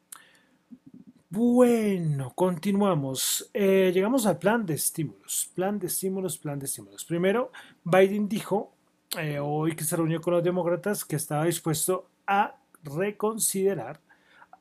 Bueno, 1.31 2.33
continuamos. 2.35 3.51
Eh, 3.53 3.91
llegamos 3.93 4.25
al 4.25 4.39
plan 4.39 4.65
de 4.65 4.75
estímulos. 4.75 5.51
Plan 5.55 5.79
de 5.79 5.89
estímulos, 5.89 6.39
plan 6.39 6.59
de 6.59 6.65
estímulos. 6.65 7.05
Primero, 7.05 7.53
Biden 7.85 8.29
dijo 8.29 8.73
eh, 9.19 9.39
hoy 9.39 9.77
que 9.77 9.85
se 9.85 9.97
reunió 9.97 10.23
con 10.23 10.33
los 10.33 10.43
demócratas 10.43 11.05
que 11.05 11.17
estaba 11.17 11.45
dispuesto 11.45 12.09
a 12.27 12.57
reconsiderar 12.83 14.01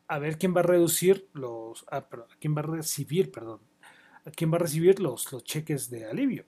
a 0.09 0.19
ver 0.19 0.37
quién 0.37 0.53
va 0.53 0.59
a 0.59 0.63
reducir 0.63 1.29
los, 1.33 1.85
ah, 1.89 2.09
perdón, 2.09 2.27
quién 2.39 2.55
va 2.55 2.59
a 2.59 2.63
recibir, 2.63 3.31
perdón, 3.31 3.61
quién 4.35 4.51
va 4.51 4.57
a 4.57 4.59
recibir 4.59 4.99
los, 4.99 5.31
los 5.31 5.43
cheques 5.45 5.89
de 5.89 6.05
alivio 6.05 6.45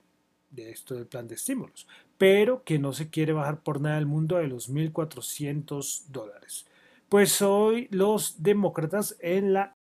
de 0.49 0.71
esto 0.71 0.95
del 0.95 1.07
plan 1.07 1.27
de 1.27 1.35
estímulos, 1.35 1.87
pero 2.17 2.63
que 2.63 2.79
no 2.79 2.91
se 2.91 3.09
quiere 3.09 3.33
bajar 3.33 3.61
por 3.61 3.79
nada 3.79 3.95
del 3.95 4.05
mundo 4.05 4.37
de 4.37 4.47
los 4.47 4.69
1.400 4.69 6.07
dólares. 6.07 6.65
Pues 7.07 7.41
hoy 7.41 7.87
los 7.91 8.43
demócratas 8.43 9.17
en 9.19 9.53
la 9.53 9.75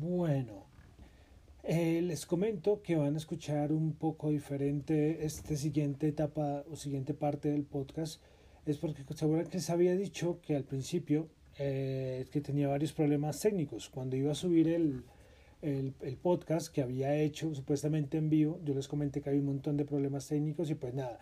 bueno, 0.00 0.64
eh, 1.64 2.00
les 2.02 2.26
comento 2.26 2.82
que 2.82 2.96
van 2.96 3.14
a 3.14 3.18
escuchar 3.18 3.72
un 3.72 3.92
poco 3.92 4.30
diferente 4.30 5.24
esta 5.24 5.54
siguiente 5.56 6.08
etapa 6.08 6.64
o 6.70 6.76
siguiente 6.76 7.14
parte 7.14 7.50
del 7.50 7.64
podcast. 7.64 8.22
Es 8.66 8.78
porque 8.78 9.04
seguro 9.14 9.44
que 9.44 9.58
les 9.58 9.70
había 9.70 9.94
dicho 9.94 10.40
que 10.40 10.56
al 10.56 10.64
principio 10.64 11.28
eh, 11.58 12.26
que 12.32 12.40
tenía 12.40 12.68
varios 12.68 12.92
problemas 12.92 13.40
técnicos. 13.40 13.88
Cuando 13.90 14.16
iba 14.16 14.32
a 14.32 14.34
subir 14.34 14.68
el, 14.68 15.04
el, 15.60 16.16
podcast 16.16 16.72
que 16.72 16.82
había 16.82 17.14
hecho 17.14 17.54
supuestamente 17.54 18.16
en 18.16 18.30
vivo, 18.30 18.58
yo 18.64 18.74
les 18.74 18.88
comenté 18.88 19.20
que 19.20 19.28
había 19.28 19.42
un 19.42 19.48
montón 19.48 19.76
de 19.76 19.84
problemas 19.84 20.26
técnicos 20.28 20.70
y 20.70 20.74
pues 20.74 20.94
nada, 20.94 21.18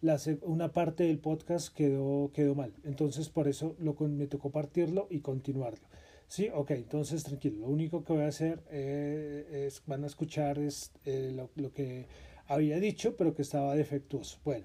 la, 0.00 0.18
una 0.42 0.72
parte 0.72 1.04
del 1.04 1.18
podcast 1.18 1.74
quedó, 1.74 2.30
quedó 2.32 2.54
mal. 2.54 2.72
Entonces 2.84 3.28
por 3.28 3.48
eso 3.48 3.74
lo, 3.80 3.94
me 4.08 4.26
tocó 4.28 4.50
partirlo 4.50 5.08
y 5.10 5.18
continuarlo. 5.20 5.86
Sí, 6.32 6.48
ok, 6.50 6.70
entonces 6.70 7.24
tranquilo. 7.24 7.58
Lo 7.58 7.66
único 7.66 8.04
que 8.04 8.14
voy 8.14 8.22
a 8.22 8.28
hacer 8.28 8.62
eh, 8.70 9.66
es, 9.66 9.82
van 9.84 10.02
a 10.02 10.06
escuchar 10.06 10.58
es, 10.58 10.90
eh, 11.04 11.30
lo, 11.56 11.72
que 11.72 12.06
había 12.46 12.80
dicho, 12.80 13.18
pero 13.18 13.34
que 13.34 13.42
estaba 13.42 13.74
defectuoso. 13.74 14.38
Bueno, 14.42 14.64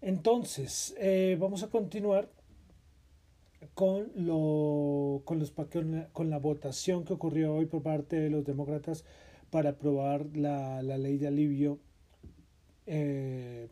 entonces 0.00 0.94
eh, 0.98 1.36
vamos 1.38 1.62
a 1.62 1.68
continuar 1.68 2.30
con, 3.74 4.12
lo, 4.14 5.20
con, 5.26 5.40
los, 5.40 5.50
con, 5.50 6.30
la, 6.30 6.38
votación 6.38 7.04
que 7.04 7.12
ocurrió 7.12 7.54
hoy 7.54 7.66
por 7.66 7.82
parte 7.82 8.16
de 8.16 8.30
los 8.30 8.42
demócratas 8.42 9.04
para 9.50 9.70
aprobar 9.70 10.24
la, 10.34 10.82
la 10.82 10.96
ley 10.96 11.18
de 11.18 11.26
alivio, 11.26 11.80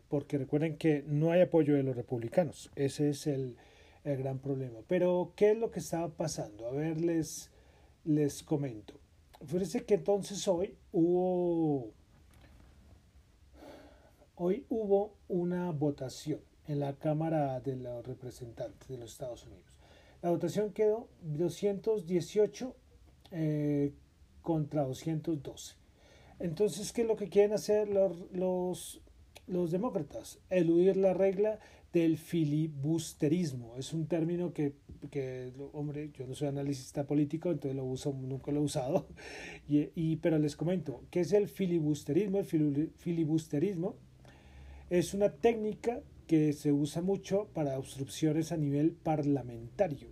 porque 0.07 0.37
recuerden 0.37 0.77
que 0.77 1.03
no 1.07 1.31
hay 1.31 1.41
apoyo 1.41 1.73
de 1.73 1.81
los 1.81 1.95
republicanos. 1.95 2.69
Ese 2.75 3.09
es 3.09 3.25
el 3.25 3.57
el 4.03 4.17
gran 4.17 4.39
problema. 4.39 4.79
Pero, 4.87 5.33
¿qué 5.35 5.51
es 5.51 5.57
lo 5.57 5.71
que 5.71 5.79
estaba 5.79 6.09
pasando? 6.09 6.67
A 6.67 6.71
ver, 6.71 6.99
les, 7.01 7.51
les 8.03 8.43
comento. 8.43 8.93
Fíjense 9.45 9.85
que 9.85 9.95
entonces 9.95 10.47
hoy 10.47 10.75
hubo, 10.91 11.91
hoy 14.35 14.65
hubo 14.69 15.15
una 15.27 15.71
votación 15.71 16.41
en 16.67 16.79
la 16.79 16.93
Cámara 16.93 17.59
de 17.59 17.75
los 17.75 18.05
Representantes 18.05 18.87
de 18.87 18.97
los 18.97 19.11
Estados 19.11 19.45
Unidos. 19.45 19.65
La 20.21 20.29
votación 20.29 20.71
quedó 20.71 21.07
218 21.21 22.75
eh, 23.31 23.93
contra 24.41 24.83
212. 24.83 25.75
Entonces, 26.39 26.91
¿qué 26.93 27.01
es 27.01 27.07
lo 27.07 27.15
que 27.15 27.29
quieren 27.29 27.53
hacer 27.53 27.89
los, 27.89 28.31
los, 28.31 29.01
los 29.47 29.71
demócratas? 29.71 30.39
Eludir 30.49 30.97
la 30.97 31.13
regla 31.13 31.59
del 31.93 32.17
filibusterismo. 32.17 33.75
Es 33.77 33.93
un 33.93 34.07
término 34.07 34.53
que, 34.53 34.73
que, 35.09 35.51
hombre, 35.73 36.11
yo 36.13 36.25
no 36.25 36.35
soy 36.35 36.47
analista 36.47 37.05
político, 37.05 37.51
entonces 37.51 37.75
lo 37.75 37.83
uso, 37.83 38.13
nunca 38.13 38.51
lo 38.51 38.61
he 38.61 38.63
usado. 38.63 39.07
Y, 39.67 39.89
y, 39.95 40.17
pero 40.17 40.37
les 40.37 40.55
comento, 40.55 41.03
¿qué 41.11 41.21
es 41.21 41.31
el 41.31 41.47
filibusterismo? 41.47 42.39
El 42.39 42.91
filibusterismo 42.97 43.95
es 44.89 45.13
una 45.13 45.29
técnica 45.29 46.01
que 46.27 46.51
se 46.53 46.71
usa 46.73 47.01
mucho 47.01 47.47
para 47.53 47.77
obstrucciones 47.77 48.51
a 48.51 48.57
nivel 48.57 48.91
parlamentario. 48.91 50.09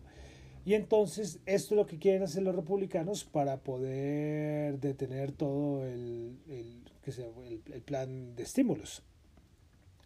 Y 0.66 0.76
entonces 0.76 1.40
esto 1.46 1.74
es 1.74 1.78
lo 1.78 1.86
que 1.86 1.98
quieren 1.98 2.24
hacer 2.24 2.44
los 2.44 2.56
republicanos 2.56 3.24
para 3.24 3.58
poder 3.58 4.80
detener 4.80 5.32
todo 5.32 5.86
el, 5.86 6.38
el, 6.48 6.84
el, 7.06 7.62
el 7.74 7.82
plan 7.82 8.36
de 8.36 8.44
estímulos. 8.44 9.04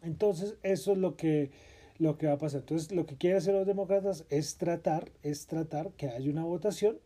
Entonces, 0.04 0.56
eso 0.64 0.92
es 0.92 0.98
lo 0.98 1.16
que, 1.16 1.52
lo 1.98 2.18
que 2.18 2.28
va 2.28 2.34
a 2.34 2.38
pasar. 2.38 2.62
Entonces, 2.62 2.92
lo 2.92 3.06
que 3.06 3.18
quieren 3.18 3.38
hacer 3.38 3.54
los 3.54 3.66
demócratas 3.66 4.26
es 4.30 4.58
tratar, 4.58 5.12
es 5.24 5.48
tratar 5.48 5.92
que 5.94 6.10
haya 6.10 6.30
una 6.30 6.44
votación. 6.44 7.00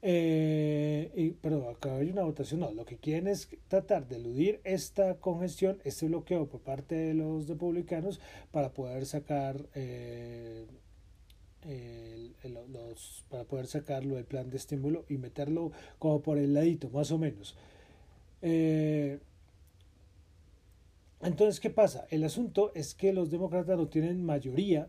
Eh, 0.00 1.10
y, 1.16 1.30
perdón, 1.30 1.74
acá 1.74 1.96
hay 1.96 2.10
una 2.10 2.22
votación, 2.22 2.60
no, 2.60 2.70
lo 2.70 2.84
que 2.84 2.98
quieren 2.98 3.26
es 3.26 3.48
tratar 3.66 4.06
de 4.06 4.16
eludir 4.16 4.60
esta 4.62 5.16
congestión, 5.16 5.80
este 5.84 6.06
bloqueo 6.06 6.46
por 6.46 6.60
parte 6.60 6.94
de 6.94 7.14
los 7.14 7.48
republicanos 7.48 8.20
para 8.52 8.72
poder 8.72 9.06
sacar 9.06 9.66
eh, 9.74 10.66
los, 12.44 13.24
para 13.28 13.44
poder 13.44 13.66
sacarlo 13.66 14.14
del 14.14 14.24
plan 14.24 14.50
de 14.50 14.56
estímulo 14.56 15.04
y 15.08 15.18
meterlo 15.18 15.72
como 15.98 16.22
por 16.22 16.38
el 16.38 16.54
ladito, 16.54 16.90
más 16.90 17.10
o 17.10 17.18
menos. 17.18 17.56
Eh, 18.40 19.18
entonces, 21.22 21.60
¿qué 21.60 21.70
pasa? 21.70 22.06
El 22.10 22.24
asunto 22.24 22.72
es 22.74 22.94
que 22.94 23.12
los 23.12 23.30
demócratas 23.30 23.76
no 23.76 23.88
tienen 23.88 24.24
mayoría, 24.24 24.88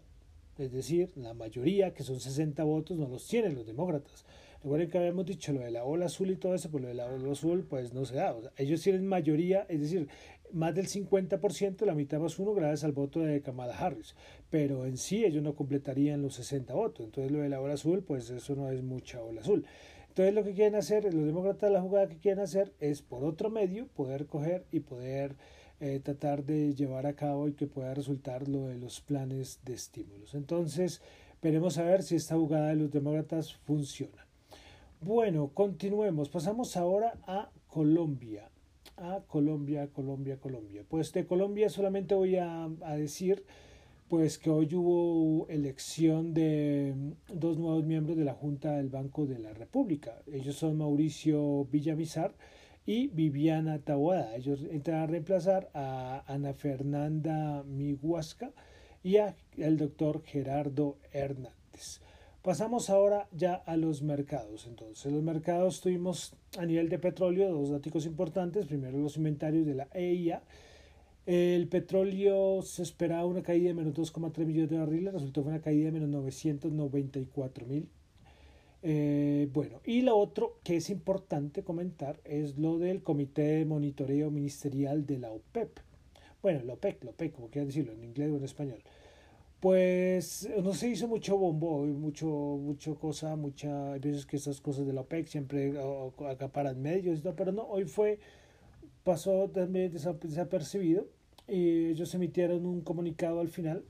es 0.58 0.72
decir, 0.72 1.12
la 1.16 1.34
mayoría, 1.34 1.94
que 1.94 2.04
son 2.04 2.20
60 2.20 2.64
votos, 2.64 2.98
no 2.98 3.08
los 3.08 3.28
tienen 3.28 3.56
los 3.56 3.66
demócratas. 3.66 4.26
Recuerden 4.62 4.90
que 4.90 4.98
habíamos 4.98 5.26
dicho 5.26 5.54
lo 5.54 5.62
de 5.62 5.72
la 5.72 5.86
ola 5.86 6.08
azul 6.08 6.32
y 6.32 6.36
todo 6.36 6.54
eso, 6.54 6.70
pues 6.70 6.82
lo 6.82 6.90
de 6.90 6.94
la 6.94 7.06
ola 7.06 7.32
azul, 7.32 7.64
pues 7.64 7.94
no 7.94 8.04
se 8.06 8.16
da. 8.16 8.36
ellos 8.58 8.82
tienen 8.82 9.08
mayoría, 9.08 9.66
es 9.70 9.80
decir, 9.80 10.10
más 10.52 10.76
del 10.76 10.88
50%, 10.88 11.86
la 11.86 11.96
mitad 11.96 12.20
más 12.20 12.38
uno, 12.40 12.54
gracias 12.54 12.84
al 12.84 12.92
voto 12.92 13.22
de 13.22 13.42
Kamala 13.42 13.78
Harris. 13.78 14.16
Pero 14.50 14.86
en 14.86 14.98
sí 14.98 15.24
ellos 15.24 15.44
no 15.44 15.56
completarían 15.56 16.22
los 16.22 16.36
60 16.36 16.74
votos. 16.74 17.06
Entonces 17.06 17.32
lo 17.32 17.40
de 17.40 17.50
la 17.50 17.62
ola 17.62 17.76
azul, 17.76 18.04
pues 18.04 18.30
eso 18.30 18.56
no 18.56 18.70
es 18.70 18.84
mucha 18.84 19.22
ola 19.22 19.42
azul. 19.42 19.66
Entonces 20.10 20.34
lo 20.34 20.44
que 20.44 20.54
quieren 20.54 20.76
hacer, 20.76 21.06
los 21.14 21.26
demócratas, 21.26 21.72
la 21.72 21.82
jugada 21.82 22.10
que 22.10 22.18
quieren 22.18 22.44
hacer 22.44 22.74
es 22.80 23.02
por 23.02 23.24
otro 23.24 23.50
medio 23.50 23.88
poder 23.88 24.26
coger 24.26 24.66
y 24.72 24.82
poder 24.82 25.36
eh, 25.80 26.00
tratar 26.04 26.44
de 26.44 26.74
llevar 26.76 27.06
a 27.06 27.14
cabo 27.14 27.48
y 27.48 27.54
que 27.54 27.68
pueda 27.68 27.94
resultar 27.94 28.48
lo 28.48 28.68
de 28.68 28.78
los 28.78 29.02
planes 29.02 29.60
de 29.66 29.74
estímulos. 29.74 30.36
Entonces 30.36 31.02
veremos 31.42 31.78
a 31.78 31.84
ver 31.84 32.04
si 32.04 32.16
esta 32.16 32.36
jugada 32.36 32.70
de 32.70 32.76
los 32.76 32.92
demócratas 32.92 33.54
funciona. 33.54 34.28
Bueno, 35.02 35.52
continuemos. 35.54 36.30
Pasamos 36.30 36.76
ahora 36.76 37.14
a 37.26 37.50
Colombia 37.68 38.50
a 39.00 39.22
Colombia, 39.28 39.88
Colombia, 39.88 40.38
Colombia. 40.38 40.84
Pues 40.88 41.12
de 41.14 41.26
Colombia 41.26 41.70
solamente 41.70 42.16
voy 42.16 42.36
a, 42.36 42.70
decir 42.98 43.44
pues 44.08 44.38
que 44.40 44.50
hoy 44.50 44.74
hubo 44.74 45.48
elección 45.50 46.34
de 46.34 46.96
dos 47.32 47.58
nuevos 47.58 47.86
miembros 47.86 48.18
de 48.18 48.26
la 48.26 48.34
Junta 48.34 48.78
del 48.78 48.90
Banco 48.90 49.26
de 49.26 49.40
la 49.40 49.54
República. 49.54 50.22
Ellos 50.32 50.56
son 50.56 50.78
Mauricio 50.78 51.66
Villamizar 51.66 52.34
y 52.90 53.06
Viviana 53.10 53.78
Taboada. 53.78 54.36
Ellos 54.36 54.66
entran 54.72 55.02
a 55.02 55.06
reemplazar 55.06 55.70
a 55.76 56.24
Ana 56.26 56.56
Fernanda 56.56 57.62
Miguasca 57.62 58.52
y 59.04 59.18
al 59.18 59.78
doctor 59.78 60.24
Gerardo 60.24 60.98
Hernández. 61.14 62.02
Pasamos 62.42 62.90
ahora 62.90 63.28
ya 63.32 63.54
a 63.54 63.78
los 63.78 64.02
mercados. 64.02 64.66
Entonces, 64.66 65.14
los 65.14 65.22
mercados 65.22 65.82
tuvimos 65.82 66.34
a 66.58 66.66
nivel 66.66 66.90
de 66.90 66.98
petróleo 66.98 67.52
dos 67.52 67.70
datos 67.70 68.08
importantes. 68.08 68.66
Primero, 68.66 68.98
los 68.98 69.18
inventarios 69.18 69.68
de 69.68 69.76
la 69.76 69.88
EIA. 69.94 70.42
El 71.28 71.68
petróleo 71.68 72.64
se 72.64 72.82
esperaba 72.82 73.28
una 73.28 73.44
caída 73.44 73.68
de 73.68 73.76
menos 73.76 73.94
2,3 73.94 74.48
millones 74.48 74.72
de 74.72 74.80
barriles, 74.80 75.14
resultó 75.14 75.44
fue 75.44 75.52
una 75.52 75.62
caída 75.62 75.86
de 75.86 75.92
menos 75.92 76.10
994 76.10 77.68
mil. 77.68 77.88
Eh, 78.82 79.50
bueno, 79.52 79.82
y 79.84 80.02
lo 80.02 80.18
otro 80.18 80.60
que 80.64 80.78
es 80.78 80.90
importante 80.90 81.64
comentar 81.64 82.20
es 82.24 82.58
lo 82.58 82.78
del 82.78 83.04
Comité 83.04 83.42
de 83.42 83.66
Monitoreo 83.66 84.32
Ministerial 84.32 85.06
de 85.06 85.20
la 85.20 85.32
OPEP. 85.32 85.80
Bueno, 86.42 86.64
la 86.64 86.74
OPEC, 86.74 87.04
la 87.04 87.12
OPEC, 87.12 87.34
como 87.34 87.50
quieran 87.50 87.68
decirlo, 87.68 87.92
en 87.94 88.04
inglés 88.04 88.32
o 88.32 88.38
en 88.38 88.44
español 88.46 88.82
pues 89.60 90.48
no 90.64 90.74
se 90.74 90.90
hizo 90.90 91.08
mucho 91.08 91.38
bombo, 91.38 91.86
mucho, 91.86 92.28
mucho 92.28 92.96
cosa, 92.96 93.36
muchas 93.36 94.00
veces 94.00 94.26
que 94.26 94.38
esas 94.38 94.62
cosas 94.62 94.86
de 94.86 94.94
la 94.94 95.02
OPEC 95.02 95.28
siempre 95.28 95.74
acaparan 96.30 96.82
medios, 96.82 97.22
pero 97.36 97.52
no, 97.52 97.64
hoy 97.64 97.86
fue, 97.86 98.20
pasó 99.04 99.50
también 99.50 99.92
desapercibido 99.92 101.08
y 101.48 101.88
ellos 101.88 102.14
emitieron 102.16 102.66
un 102.66 102.82
comunicado 102.82 103.42
al 103.42 103.50
final 103.50 103.84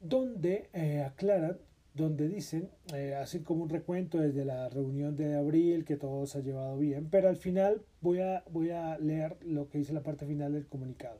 donde 0.00 0.70
eh, 0.72 1.02
aclaran, 1.06 1.58
donde 1.94 2.28
dicen, 2.28 2.68
eh, 2.94 3.14
hacen 3.14 3.42
como 3.42 3.62
un 3.62 3.68
recuento 3.68 4.18
desde 4.18 4.44
la 4.44 4.68
reunión 4.68 5.16
de 5.16 5.34
abril, 5.34 5.84
que 5.84 5.96
todo 5.96 6.26
se 6.26 6.38
ha 6.38 6.42
llevado 6.42 6.78
bien, 6.78 7.08
pero 7.10 7.28
al 7.28 7.36
final 7.36 7.82
voy 8.00 8.20
a, 8.20 8.44
voy 8.50 8.70
a 8.70 8.98
leer 8.98 9.36
lo 9.44 9.68
que 9.68 9.78
dice 9.78 9.92
la 9.92 10.02
parte 10.02 10.26
final 10.26 10.52
del 10.52 10.66
comunicado. 10.66 11.18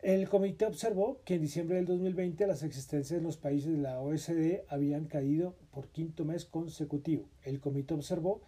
El 0.00 0.28
comité 0.28 0.66
observó 0.66 1.20
que 1.24 1.34
en 1.34 1.40
diciembre 1.40 1.76
del 1.76 1.86
2020 1.86 2.46
las 2.46 2.62
existencias 2.62 3.18
en 3.18 3.24
los 3.24 3.38
países 3.38 3.72
de 3.72 3.82
la 3.82 4.00
OSD 4.00 4.60
habían 4.68 5.06
caído 5.06 5.54
por 5.72 5.88
quinto 5.88 6.24
mes 6.24 6.44
consecutivo. 6.44 7.24
El 7.42 7.60
comité 7.60 7.94
observó 7.94 8.40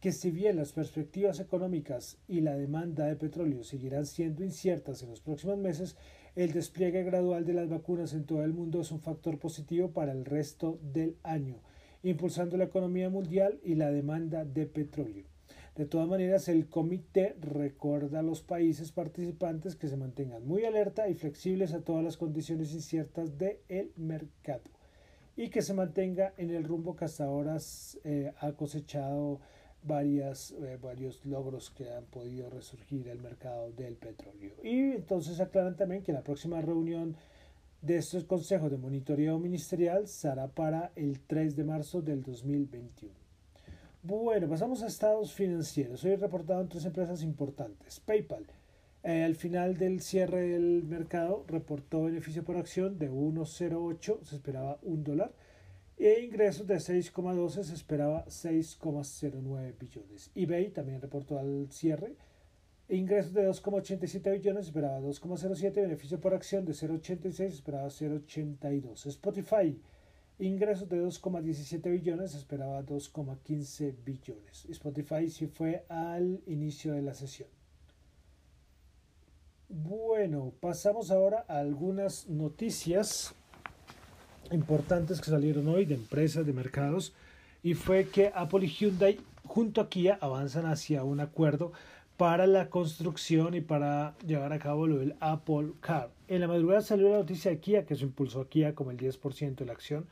que 0.00 0.12
si 0.12 0.30
bien 0.30 0.56
las 0.56 0.72
perspectivas 0.72 1.40
económicas 1.40 2.18
y 2.28 2.40
la 2.40 2.56
demanda 2.56 3.06
de 3.06 3.16
petróleo 3.16 3.64
seguirán 3.64 4.06
siendo 4.06 4.44
inciertas 4.44 5.02
en 5.02 5.10
los 5.10 5.20
próximos 5.20 5.58
meses, 5.58 5.96
el 6.36 6.52
despliegue 6.52 7.04
gradual 7.04 7.44
de 7.44 7.52
las 7.52 7.68
vacunas 7.68 8.12
en 8.12 8.24
todo 8.24 8.42
el 8.42 8.52
mundo 8.52 8.80
es 8.80 8.90
un 8.90 9.00
factor 9.00 9.38
positivo 9.38 9.90
para 9.90 10.12
el 10.12 10.24
resto 10.24 10.78
del 10.82 11.16
año, 11.22 11.60
impulsando 12.02 12.56
la 12.56 12.64
economía 12.64 13.08
mundial 13.08 13.60
y 13.62 13.76
la 13.76 13.90
demanda 13.90 14.44
de 14.44 14.66
petróleo. 14.66 15.26
De 15.76 15.86
todas 15.86 16.08
maneras, 16.08 16.48
el 16.48 16.68
comité 16.68 17.36
recuerda 17.40 18.20
a 18.20 18.22
los 18.22 18.42
países 18.42 18.92
participantes 18.92 19.74
que 19.74 19.88
se 19.88 19.96
mantengan 19.96 20.46
muy 20.46 20.64
alerta 20.64 21.08
y 21.08 21.14
flexibles 21.14 21.72
a 21.72 21.80
todas 21.80 22.04
las 22.04 22.16
condiciones 22.16 22.72
inciertas 22.72 23.38
del 23.38 23.92
mercado 23.96 24.70
y 25.36 25.50
que 25.50 25.62
se 25.62 25.74
mantenga 25.74 26.32
en 26.36 26.50
el 26.50 26.64
rumbo 26.64 26.94
que 26.94 27.06
hasta 27.06 27.24
ahora 27.24 27.58
eh, 28.04 28.32
ha 28.38 28.52
cosechado 28.52 29.40
varias, 29.84 30.52
eh, 30.52 30.78
varios 30.82 31.24
logros 31.24 31.70
que 31.70 31.90
han 31.90 32.04
podido 32.06 32.50
resurgir 32.50 33.08
el 33.08 33.20
mercado 33.20 33.70
del 33.72 33.96
petróleo. 33.96 34.54
Y 34.62 34.92
entonces 34.92 35.40
aclaran 35.40 35.76
también 35.76 36.02
que 36.02 36.12
la 36.12 36.22
próxima 36.22 36.60
reunión 36.60 37.16
de 37.82 37.98
estos 37.98 38.24
consejos 38.24 38.70
de 38.70 38.78
monitoreo 38.78 39.38
ministerial 39.38 40.08
será 40.08 40.48
para 40.48 40.90
el 40.96 41.20
3 41.20 41.54
de 41.54 41.64
marzo 41.64 42.00
del 42.00 42.22
2021. 42.22 43.12
Bueno, 44.02 44.48
pasamos 44.48 44.82
a 44.82 44.86
estados 44.86 45.32
financieros. 45.32 46.02
Hoy 46.04 46.16
reportado 46.16 46.60
en 46.60 46.68
tres 46.68 46.84
empresas 46.84 47.22
importantes. 47.22 48.00
PayPal, 48.00 48.46
eh, 49.02 49.22
al 49.22 49.34
final 49.34 49.76
del 49.76 50.00
cierre 50.00 50.48
del 50.48 50.82
mercado, 50.84 51.44
reportó 51.46 52.04
beneficio 52.04 52.42
por 52.42 52.56
acción 52.56 52.98
de 52.98 53.10
1,08, 53.10 54.22
se 54.22 54.36
esperaba 54.36 54.78
un 54.82 55.04
dólar, 55.04 55.32
e 55.98 56.20
ingresos 56.20 56.66
de 56.66 56.76
6,12, 56.76 57.62
se 57.62 57.74
esperaba 57.74 58.24
6,09 58.26 59.78
billones. 59.78 60.30
eBay 60.34 60.70
también 60.70 61.00
reportó 61.00 61.38
al 61.38 61.68
cierre 61.70 62.16
ingresos 62.88 63.32
de 63.32 63.48
2,87 63.48 64.32
billones, 64.32 64.66
esperaba 64.66 65.00
2,07, 65.00 65.74
beneficio 65.74 66.20
por 66.20 66.34
acción 66.34 66.64
de 66.64 66.72
0,86, 66.72 67.32
se 67.32 67.46
esperaba 67.46 67.86
0,82. 67.86 69.06
Spotify 69.06 69.80
Ingresos 70.38 70.88
de 70.88 71.00
2,17 71.00 71.92
billones, 71.92 72.34
esperaba 72.34 72.82
2,15 72.82 73.94
billones. 74.04 74.66
Spotify 74.68 75.30
sí 75.30 75.46
fue 75.46 75.84
al 75.88 76.42
inicio 76.46 76.92
de 76.92 77.02
la 77.02 77.14
sesión. 77.14 77.48
Bueno, 79.68 80.52
pasamos 80.60 81.12
ahora 81.12 81.44
a 81.46 81.58
algunas 81.58 82.28
noticias 82.28 83.32
importantes 84.50 85.20
que 85.20 85.30
salieron 85.30 85.68
hoy 85.68 85.84
de 85.84 85.94
empresas, 85.94 86.46
de 86.46 86.52
mercados, 86.52 87.12
y 87.62 87.74
fue 87.74 88.08
que 88.08 88.30
Apple 88.34 88.66
y 88.66 88.68
Hyundai 88.68 89.20
junto 89.44 89.80
a 89.80 89.88
Kia 89.88 90.18
avanzan 90.20 90.66
hacia 90.66 91.04
un 91.04 91.20
acuerdo 91.20 91.72
para 92.16 92.46
la 92.46 92.70
construcción 92.70 93.54
y 93.54 93.60
para 93.60 94.14
llevar 94.26 94.52
a 94.52 94.58
cabo 94.58 94.86
lo 94.86 94.98
del 94.98 95.16
Apple 95.20 95.72
Car. 95.80 96.10
En 96.28 96.40
la 96.40 96.48
madrugada 96.48 96.82
salió 96.82 97.10
la 97.10 97.18
noticia 97.18 97.50
de 97.50 97.58
Kia, 97.58 97.86
que 97.86 97.96
se 97.96 98.04
impulsó 98.04 98.42
a 98.42 98.48
Kia 98.48 98.74
como 98.74 98.90
el 98.90 98.96
10% 98.96 99.56
de 99.56 99.66
la 99.66 99.72
acción, 99.72 100.06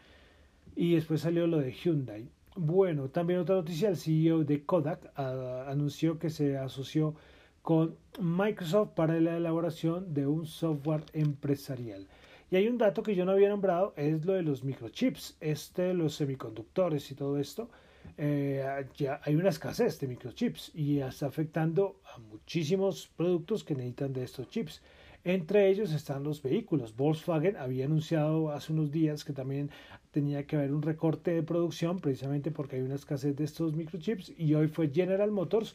y 0.74 0.94
después 0.94 1.20
salió 1.20 1.46
lo 1.46 1.58
de 1.58 1.72
Hyundai. 1.72 2.28
Bueno, 2.56 3.08
también 3.08 3.40
otra 3.40 3.54
noticia, 3.54 3.88
el 3.88 3.96
CEO 3.96 4.44
de 4.44 4.64
Kodak 4.64 5.10
ah, 5.16 5.66
anunció 5.68 6.18
que 6.18 6.28
se 6.28 6.58
asoció 6.58 7.14
con 7.62 7.96
Microsoft 8.20 8.90
para 8.94 9.18
la 9.20 9.36
elaboración 9.36 10.12
de 10.12 10.26
un 10.26 10.46
software 10.46 11.04
empresarial. 11.12 12.06
Y 12.52 12.56
hay 12.56 12.68
un 12.68 12.76
dato 12.76 13.02
que 13.02 13.14
yo 13.14 13.24
no 13.24 13.32
había 13.32 13.48
nombrado, 13.48 13.94
es 13.96 14.26
lo 14.26 14.34
de 14.34 14.42
los 14.42 14.62
microchips, 14.62 15.38
este, 15.40 15.94
los 15.94 16.16
semiconductores 16.16 17.10
y 17.10 17.14
todo 17.14 17.38
esto. 17.38 17.70
Eh, 18.18 18.62
ya 18.94 19.22
hay 19.24 19.36
una 19.36 19.48
escasez 19.48 19.98
de 19.98 20.06
microchips 20.06 20.70
y 20.74 20.98
está 20.98 21.28
afectando 21.28 22.02
a 22.14 22.18
muchísimos 22.18 23.10
productos 23.16 23.64
que 23.64 23.74
necesitan 23.74 24.12
de 24.12 24.24
estos 24.24 24.50
chips. 24.50 24.82
Entre 25.24 25.70
ellos 25.70 25.94
están 25.94 26.24
los 26.24 26.42
vehículos. 26.42 26.94
Volkswagen 26.94 27.56
había 27.56 27.86
anunciado 27.86 28.50
hace 28.50 28.74
unos 28.74 28.90
días 28.90 29.24
que 29.24 29.32
también 29.32 29.70
tenía 30.10 30.46
que 30.46 30.56
haber 30.56 30.74
un 30.74 30.82
recorte 30.82 31.30
de 31.30 31.42
producción 31.42 32.00
precisamente 32.00 32.50
porque 32.50 32.76
hay 32.76 32.82
una 32.82 32.96
escasez 32.96 33.34
de 33.34 33.44
estos 33.44 33.72
microchips 33.72 34.30
y 34.36 34.54
hoy 34.54 34.68
fue 34.68 34.90
General 34.90 35.30
Motors 35.30 35.74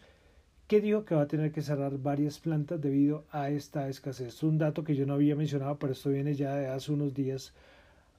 que 0.67 0.82
dijo 0.82 1.06
que 1.06 1.15
va 1.15 1.21
a 1.23 1.27
tener 1.27 1.51
que 1.51 1.62
cerrar 1.62 1.97
varias 1.97 2.39
plantas 2.39 2.82
debido 2.82 3.23
a 3.32 3.49
esta 3.49 3.88
escasez. 3.88 4.27
Es 4.27 4.43
un 4.43 4.58
dato 4.58 4.84
que 4.84 4.95
yo 4.95 5.06
no 5.06 5.13
había 5.13 5.36
mencionado, 5.36 5.77
pero 5.77 5.93
esto 5.93 6.10
viene 6.10 6.34
ya 6.34 6.56
de 6.56 6.67
hace 6.67 6.91
unos 6.91 7.13
días 7.13 7.53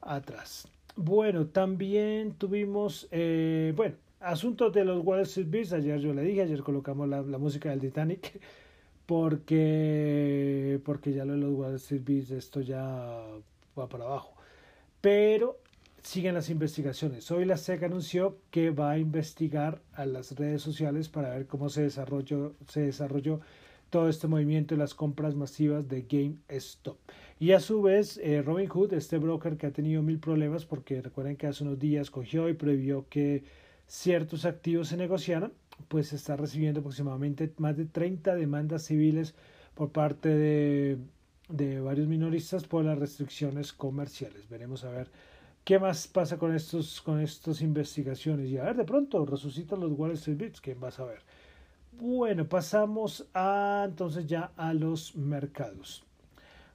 atrás. 0.00 0.66
Bueno, 0.96 1.46
también 1.46 2.32
tuvimos, 2.32 3.06
eh, 3.10 3.72
bueno, 3.76 3.96
asuntos 4.20 4.72
de 4.72 4.84
los 4.84 5.04
Wall 5.04 5.20
Street 5.20 5.48
Bears. 5.50 5.72
Ayer 5.74 6.00
yo 6.00 6.14
le 6.14 6.22
dije, 6.22 6.42
ayer 6.42 6.62
colocamos 6.62 7.08
la, 7.08 7.22
música 7.22 7.68
del 7.70 7.80
Titanic 7.80 8.40
porque, 9.06 10.80
porque 10.84 11.12
ya 11.12 11.24
lo 11.24 11.34
de 11.34 11.38
los 11.38 11.52
Wall 11.52 11.74
Street 11.74 12.02
Bears, 12.04 12.30
esto 12.30 12.62
ya 12.62 13.22
va 13.78 13.88
para 13.88 14.04
abajo. 14.04 14.32
Pero 15.02 15.58
siguen 16.08 16.32
las 16.32 16.48
investigaciones. 16.48 17.30
Hoy 17.30 17.44
la 17.44 17.58
SEC 17.58 17.82
anunció 17.82 18.38
que 18.50 18.70
va 18.70 18.92
a 18.92 18.98
investigar 18.98 19.82
a 19.92 20.06
las 20.06 20.36
redes 20.36 20.62
sociales 20.62 21.10
para 21.10 21.28
ver 21.28 21.46
cómo 21.46 21.68
se 21.68 21.82
desarrolló, 21.82 22.54
se 22.66 22.80
desarrolló 22.80 23.40
todo 23.90 24.08
este 24.08 24.26
movimiento 24.26 24.74
de 24.74 24.78
las 24.78 24.94
compras 24.94 25.34
masivas 25.34 25.86
de 25.86 26.06
GameStop. 26.08 26.96
Y 27.38 27.52
a 27.52 27.60
su 27.60 27.82
vez, 27.82 28.18
eh, 28.22 28.40
Robinhood, 28.40 28.94
este 28.94 29.18
broker 29.18 29.58
que 29.58 29.66
ha 29.66 29.70
tenido 29.70 30.00
mil 30.00 30.18
problemas 30.18 30.64
porque 30.64 31.02
recuerden 31.02 31.36
que 31.36 31.46
hace 31.46 31.62
unos 31.62 31.78
días 31.78 32.10
cogió 32.10 32.48
y 32.48 32.54
prohibió 32.54 33.06
que 33.10 33.44
ciertos 33.86 34.46
activos 34.46 34.88
se 34.88 34.96
negociaran, 34.96 35.52
pues 35.88 36.14
está 36.14 36.36
recibiendo 36.36 36.80
aproximadamente 36.80 37.52
más 37.58 37.76
de 37.76 37.84
30 37.84 38.34
demandas 38.34 38.84
civiles 38.84 39.34
por 39.74 39.92
parte 39.92 40.30
de, 40.30 40.96
de 41.50 41.80
varios 41.82 42.08
minoristas 42.08 42.64
por 42.64 42.86
las 42.86 42.98
restricciones 42.98 43.74
comerciales. 43.74 44.48
Veremos 44.48 44.84
a 44.84 44.90
ver 44.90 45.10
qué 45.68 45.78
más 45.78 46.08
pasa 46.08 46.38
con 46.38 46.54
estos 46.54 47.02
con 47.02 47.20
estas 47.20 47.60
investigaciones 47.60 48.48
y 48.48 48.56
a 48.56 48.64
ver 48.64 48.74
de 48.74 48.86
pronto 48.86 49.26
resucitan 49.26 49.80
los 49.80 49.92
Wall 49.92 50.12
Street 50.12 50.38
Bits, 50.38 50.62
quién 50.62 50.82
va 50.82 50.88
a 50.88 50.92
saber. 50.92 51.20
Bueno, 51.92 52.48
pasamos 52.48 53.26
a 53.34 53.84
entonces 53.86 54.26
ya 54.26 54.50
a 54.56 54.72
los 54.72 55.14
mercados. 55.14 56.06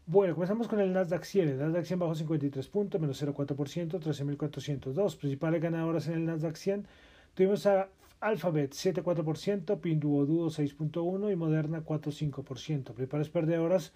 Bueno, 0.06 0.36
comenzamos 0.36 0.68
con 0.68 0.80
el 0.80 0.94
Nasdaq 0.94 1.24
100. 1.24 1.50
El 1.50 1.58
Nasdaq 1.58 1.86
100 1.86 2.00
bajó 2.02 2.14
53 2.14 2.68
puntos, 2.68 3.02
menos 3.02 3.20
0,4%, 3.24 4.00
13.402. 4.00 5.18
Principales 5.18 5.60
ganadoras 5.60 6.08
en 6.08 6.14
el 6.14 6.26
Nasdaq 6.26 6.56
100. 6.56 6.86
Tuvimos 7.34 7.66
a 7.66 7.90
Alphabet 8.20 8.74
7,4%, 8.74 9.80
Pinduoduo 9.80 10.52
6,1% 10.52 11.32
y 11.32 11.36
Moderna 11.36 11.84
4,5%. 11.84 12.94
Principales 12.94 13.30
perdedoras, 13.30 13.92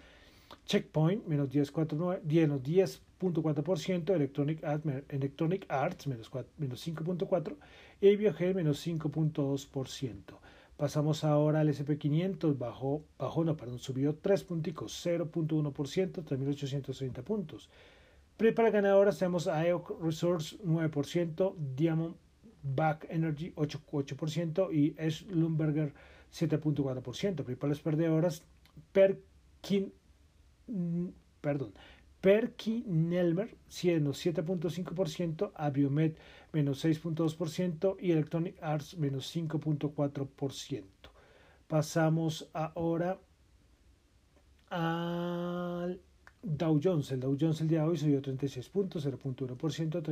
Checkpoint 0.64 1.26
menos 1.26 1.50
10,4%, 1.50 4.14
Electronic, 4.14 4.62
Electronic 5.08 5.66
Arts 5.68 6.06
menos 6.06 6.30
5,4% 6.32 7.56
y 8.00 8.16
Biogen 8.16 8.56
menos 8.56 8.86
5,2%. 8.86 10.38
Pasamos 10.76 11.24
ahora 11.24 11.60
al 11.60 11.68
SP500, 11.68 12.56
bajó, 12.56 13.02
bajó, 13.18 13.42
no, 13.42 13.56
perdón, 13.56 13.80
subió 13.80 14.14
3 14.14 14.44
punticos, 14.44 15.04
0.1%, 15.04 15.72
3.830 15.72 17.22
puntos. 17.24 17.68
Prepara 18.36 18.70
ganadoras 18.70 19.18
tenemos 19.18 19.48
a 19.48 19.66
EOC 19.66 20.00
Resource 20.00 20.56
9%, 20.64 21.56
Diamond 21.74 22.14
Back 22.62 23.08
Energy 23.10 23.52
8%, 23.56 24.72
y 24.72 24.94
Schlumberger 25.10 25.92
7.4%. 26.32 27.42
Principales 27.42 27.80
perdedoras, 27.80 28.44
Perkin, 28.92 29.92
perdón, 31.40 31.72
Perkinelmer 32.20 33.56
7.5%, 33.70 35.52
Abiomed 35.54 36.12
menos 36.52 36.84
6.2% 36.84 37.96
y 38.00 38.10
Electronic 38.12 38.62
Arts 38.62 38.96
menos 38.96 39.34
5.4%. 39.34 40.84
Pasamos 41.68 42.48
ahora 42.52 43.18
al 44.70 46.00
Dow 46.42 46.80
Jones. 46.82 47.12
El 47.12 47.20
Dow 47.20 47.36
Jones 47.38 47.60
el 47.60 47.68
día 47.68 47.82
de 47.82 47.88
hoy 47.88 47.98
subió 47.98 48.20
36 48.20 48.68
puntos, 48.68 49.06
0.1%, 49.06 50.02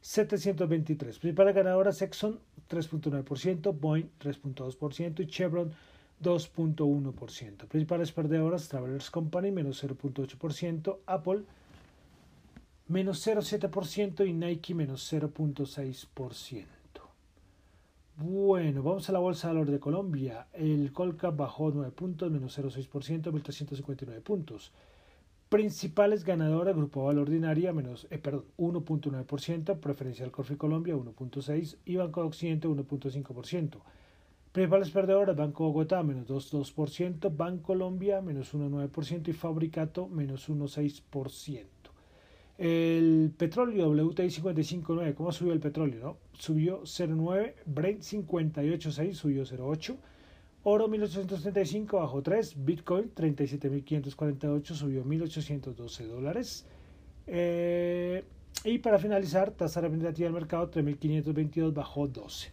30.723. 0.00 0.98
Principales 0.98 1.54
ganadoras 1.54 2.00
Exxon 2.02 2.38
3.9%, 2.68 3.72
Boeing 3.78 4.10
3.2% 4.20 5.20
y 5.20 5.26
Chevron 5.26 5.72
2.1%. 6.22 7.66
Principales 7.66 8.12
perdedoras 8.12 8.68
Travelers 8.68 9.10
Company 9.10 9.50
menos 9.50 9.82
0.8%, 9.84 10.98
Apple 11.06 11.44
menos 12.88 13.26
0,7% 13.26 14.26
y 14.26 14.32
Nike 14.32 14.74
menos 14.74 15.12
0,6%. 15.12 16.66
Bueno, 18.16 18.82
vamos 18.82 19.08
a 19.08 19.12
la 19.12 19.20
Bolsa 19.20 19.46
de 19.46 19.54
Valores 19.54 19.72
de 19.72 19.78
Colombia. 19.78 20.48
El 20.52 20.92
Colcap 20.92 21.36
bajó 21.36 21.70
9 21.70 21.92
puntos, 21.92 22.30
menos 22.32 22.58
0,6%, 22.58 23.30
1.359 23.30 24.22
puntos. 24.22 24.72
Principales 25.48 26.24
ganadoras, 26.24 26.74
Grupo 26.74 27.04
Valor 27.04 27.22
Ordinaria, 27.22 27.72
menos, 27.72 28.06
eh, 28.10 28.18
perdón, 28.18 28.44
1.9%, 28.58 29.78
Preferencial 29.78 30.30
Corfi 30.30 30.56
Colombia, 30.56 30.96
1.6% 30.96 31.76
y 31.84 31.96
Banco 31.96 32.22
de 32.22 32.26
Occidente, 32.26 32.68
1.5%. 32.68 33.80
Principales 34.58 34.90
perdedoras, 34.90 35.36
Banco 35.36 35.66
Bogotá, 35.66 36.02
menos 36.02 36.26
2,2%, 36.26 37.30
Banco 37.36 37.62
Colombia, 37.62 38.20
menos 38.20 38.52
1,9% 38.52 39.28
y 39.28 39.32
Fabricato, 39.32 40.08
menos 40.08 40.50
1,6%. 40.50 41.64
El 42.58 43.32
petróleo 43.38 43.88
WTI 43.90 44.24
55.9, 44.24 45.14
¿cómo 45.14 45.30
subió 45.30 45.52
el 45.52 45.60
petróleo? 45.60 46.00
No? 46.02 46.16
Subió 46.32 46.80
0.9, 46.82 47.54
Brent 47.66 48.00
58.6 48.00 49.12
subió 49.12 49.44
0.8, 49.44 49.96
oro 50.64 50.88
1835 50.88 51.96
bajó 51.96 52.20
3, 52.20 52.64
Bitcoin 52.64 53.14
37.548 53.14 54.64
subió 54.74 55.04
1.812 55.04 56.06
dólares. 56.08 56.66
Eh, 57.28 58.24
y 58.64 58.78
para 58.78 58.98
finalizar, 58.98 59.52
tasa 59.52 59.80
representativa 59.82 60.26
del 60.26 60.34
mercado 60.34 60.68
3.522 60.68 61.72
bajó 61.72 62.08
12. 62.08 62.50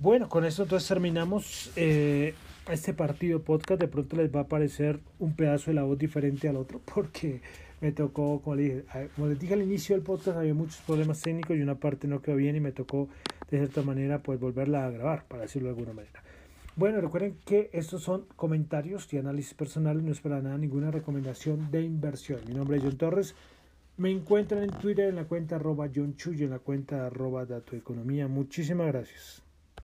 Bueno, 0.00 0.30
con 0.30 0.46
esto 0.46 0.62
entonces 0.62 0.88
terminamos 0.88 1.70
eh, 1.76 2.32
este 2.70 2.94
partido 2.94 3.42
podcast. 3.42 3.82
De 3.82 3.86
pronto 3.86 4.16
les 4.16 4.34
va 4.34 4.40
a 4.40 4.42
aparecer 4.44 4.98
un 5.18 5.36
pedazo 5.36 5.70
de 5.70 5.74
la 5.74 5.82
voz 5.82 5.98
diferente 5.98 6.48
al 6.48 6.56
otro 6.56 6.80
porque 6.94 7.42
me 7.82 7.92
tocó, 7.92 8.40
como, 8.40 8.56
dije, 8.56 8.82
como 9.14 9.28
les 9.28 9.38
dije 9.38 9.52
al 9.52 9.60
inicio 9.60 9.94
del 9.94 10.02
podcast, 10.02 10.38
había 10.38 10.54
muchos 10.54 10.78
problemas 10.86 11.20
técnicos 11.20 11.54
y 11.54 11.60
una 11.60 11.74
parte 11.74 12.08
no 12.08 12.22
quedó 12.22 12.36
bien 12.36 12.56
y 12.56 12.60
me 12.60 12.72
tocó 12.72 13.10
de 13.50 13.58
cierta 13.58 13.82
manera 13.82 14.20
pues 14.20 14.40
volverla 14.40 14.86
a 14.86 14.90
grabar, 14.90 15.26
para 15.28 15.42
decirlo 15.42 15.68
de 15.68 15.74
alguna 15.74 15.92
manera. 15.92 16.22
Bueno, 16.76 16.98
recuerden 17.02 17.36
que 17.44 17.68
estos 17.74 18.02
son 18.02 18.24
comentarios 18.36 19.12
y 19.12 19.18
análisis 19.18 19.52
personales, 19.52 20.02
no 20.02 20.12
es 20.12 20.20
para 20.22 20.40
nada 20.40 20.56
ninguna 20.56 20.90
recomendación 20.90 21.70
de 21.70 21.82
inversión. 21.82 22.40
Mi 22.48 22.54
nombre 22.54 22.78
es 22.78 22.84
John 22.84 22.96
Torres. 22.96 23.34
Me 23.98 24.10
encuentran 24.10 24.62
en 24.62 24.70
Twitter 24.70 25.10
en 25.10 25.16
la 25.16 25.24
cuenta 25.24 25.56
arroba 25.56 25.90
John 25.94 26.16
Chuy 26.16 26.42
en 26.42 26.50
la 26.50 26.58
cuenta 26.58 27.06
arroba 27.06 27.44
Dato 27.44 27.76
Economía. 27.76 28.28
Muchísimas 28.28 28.86
gracias. 28.86 29.42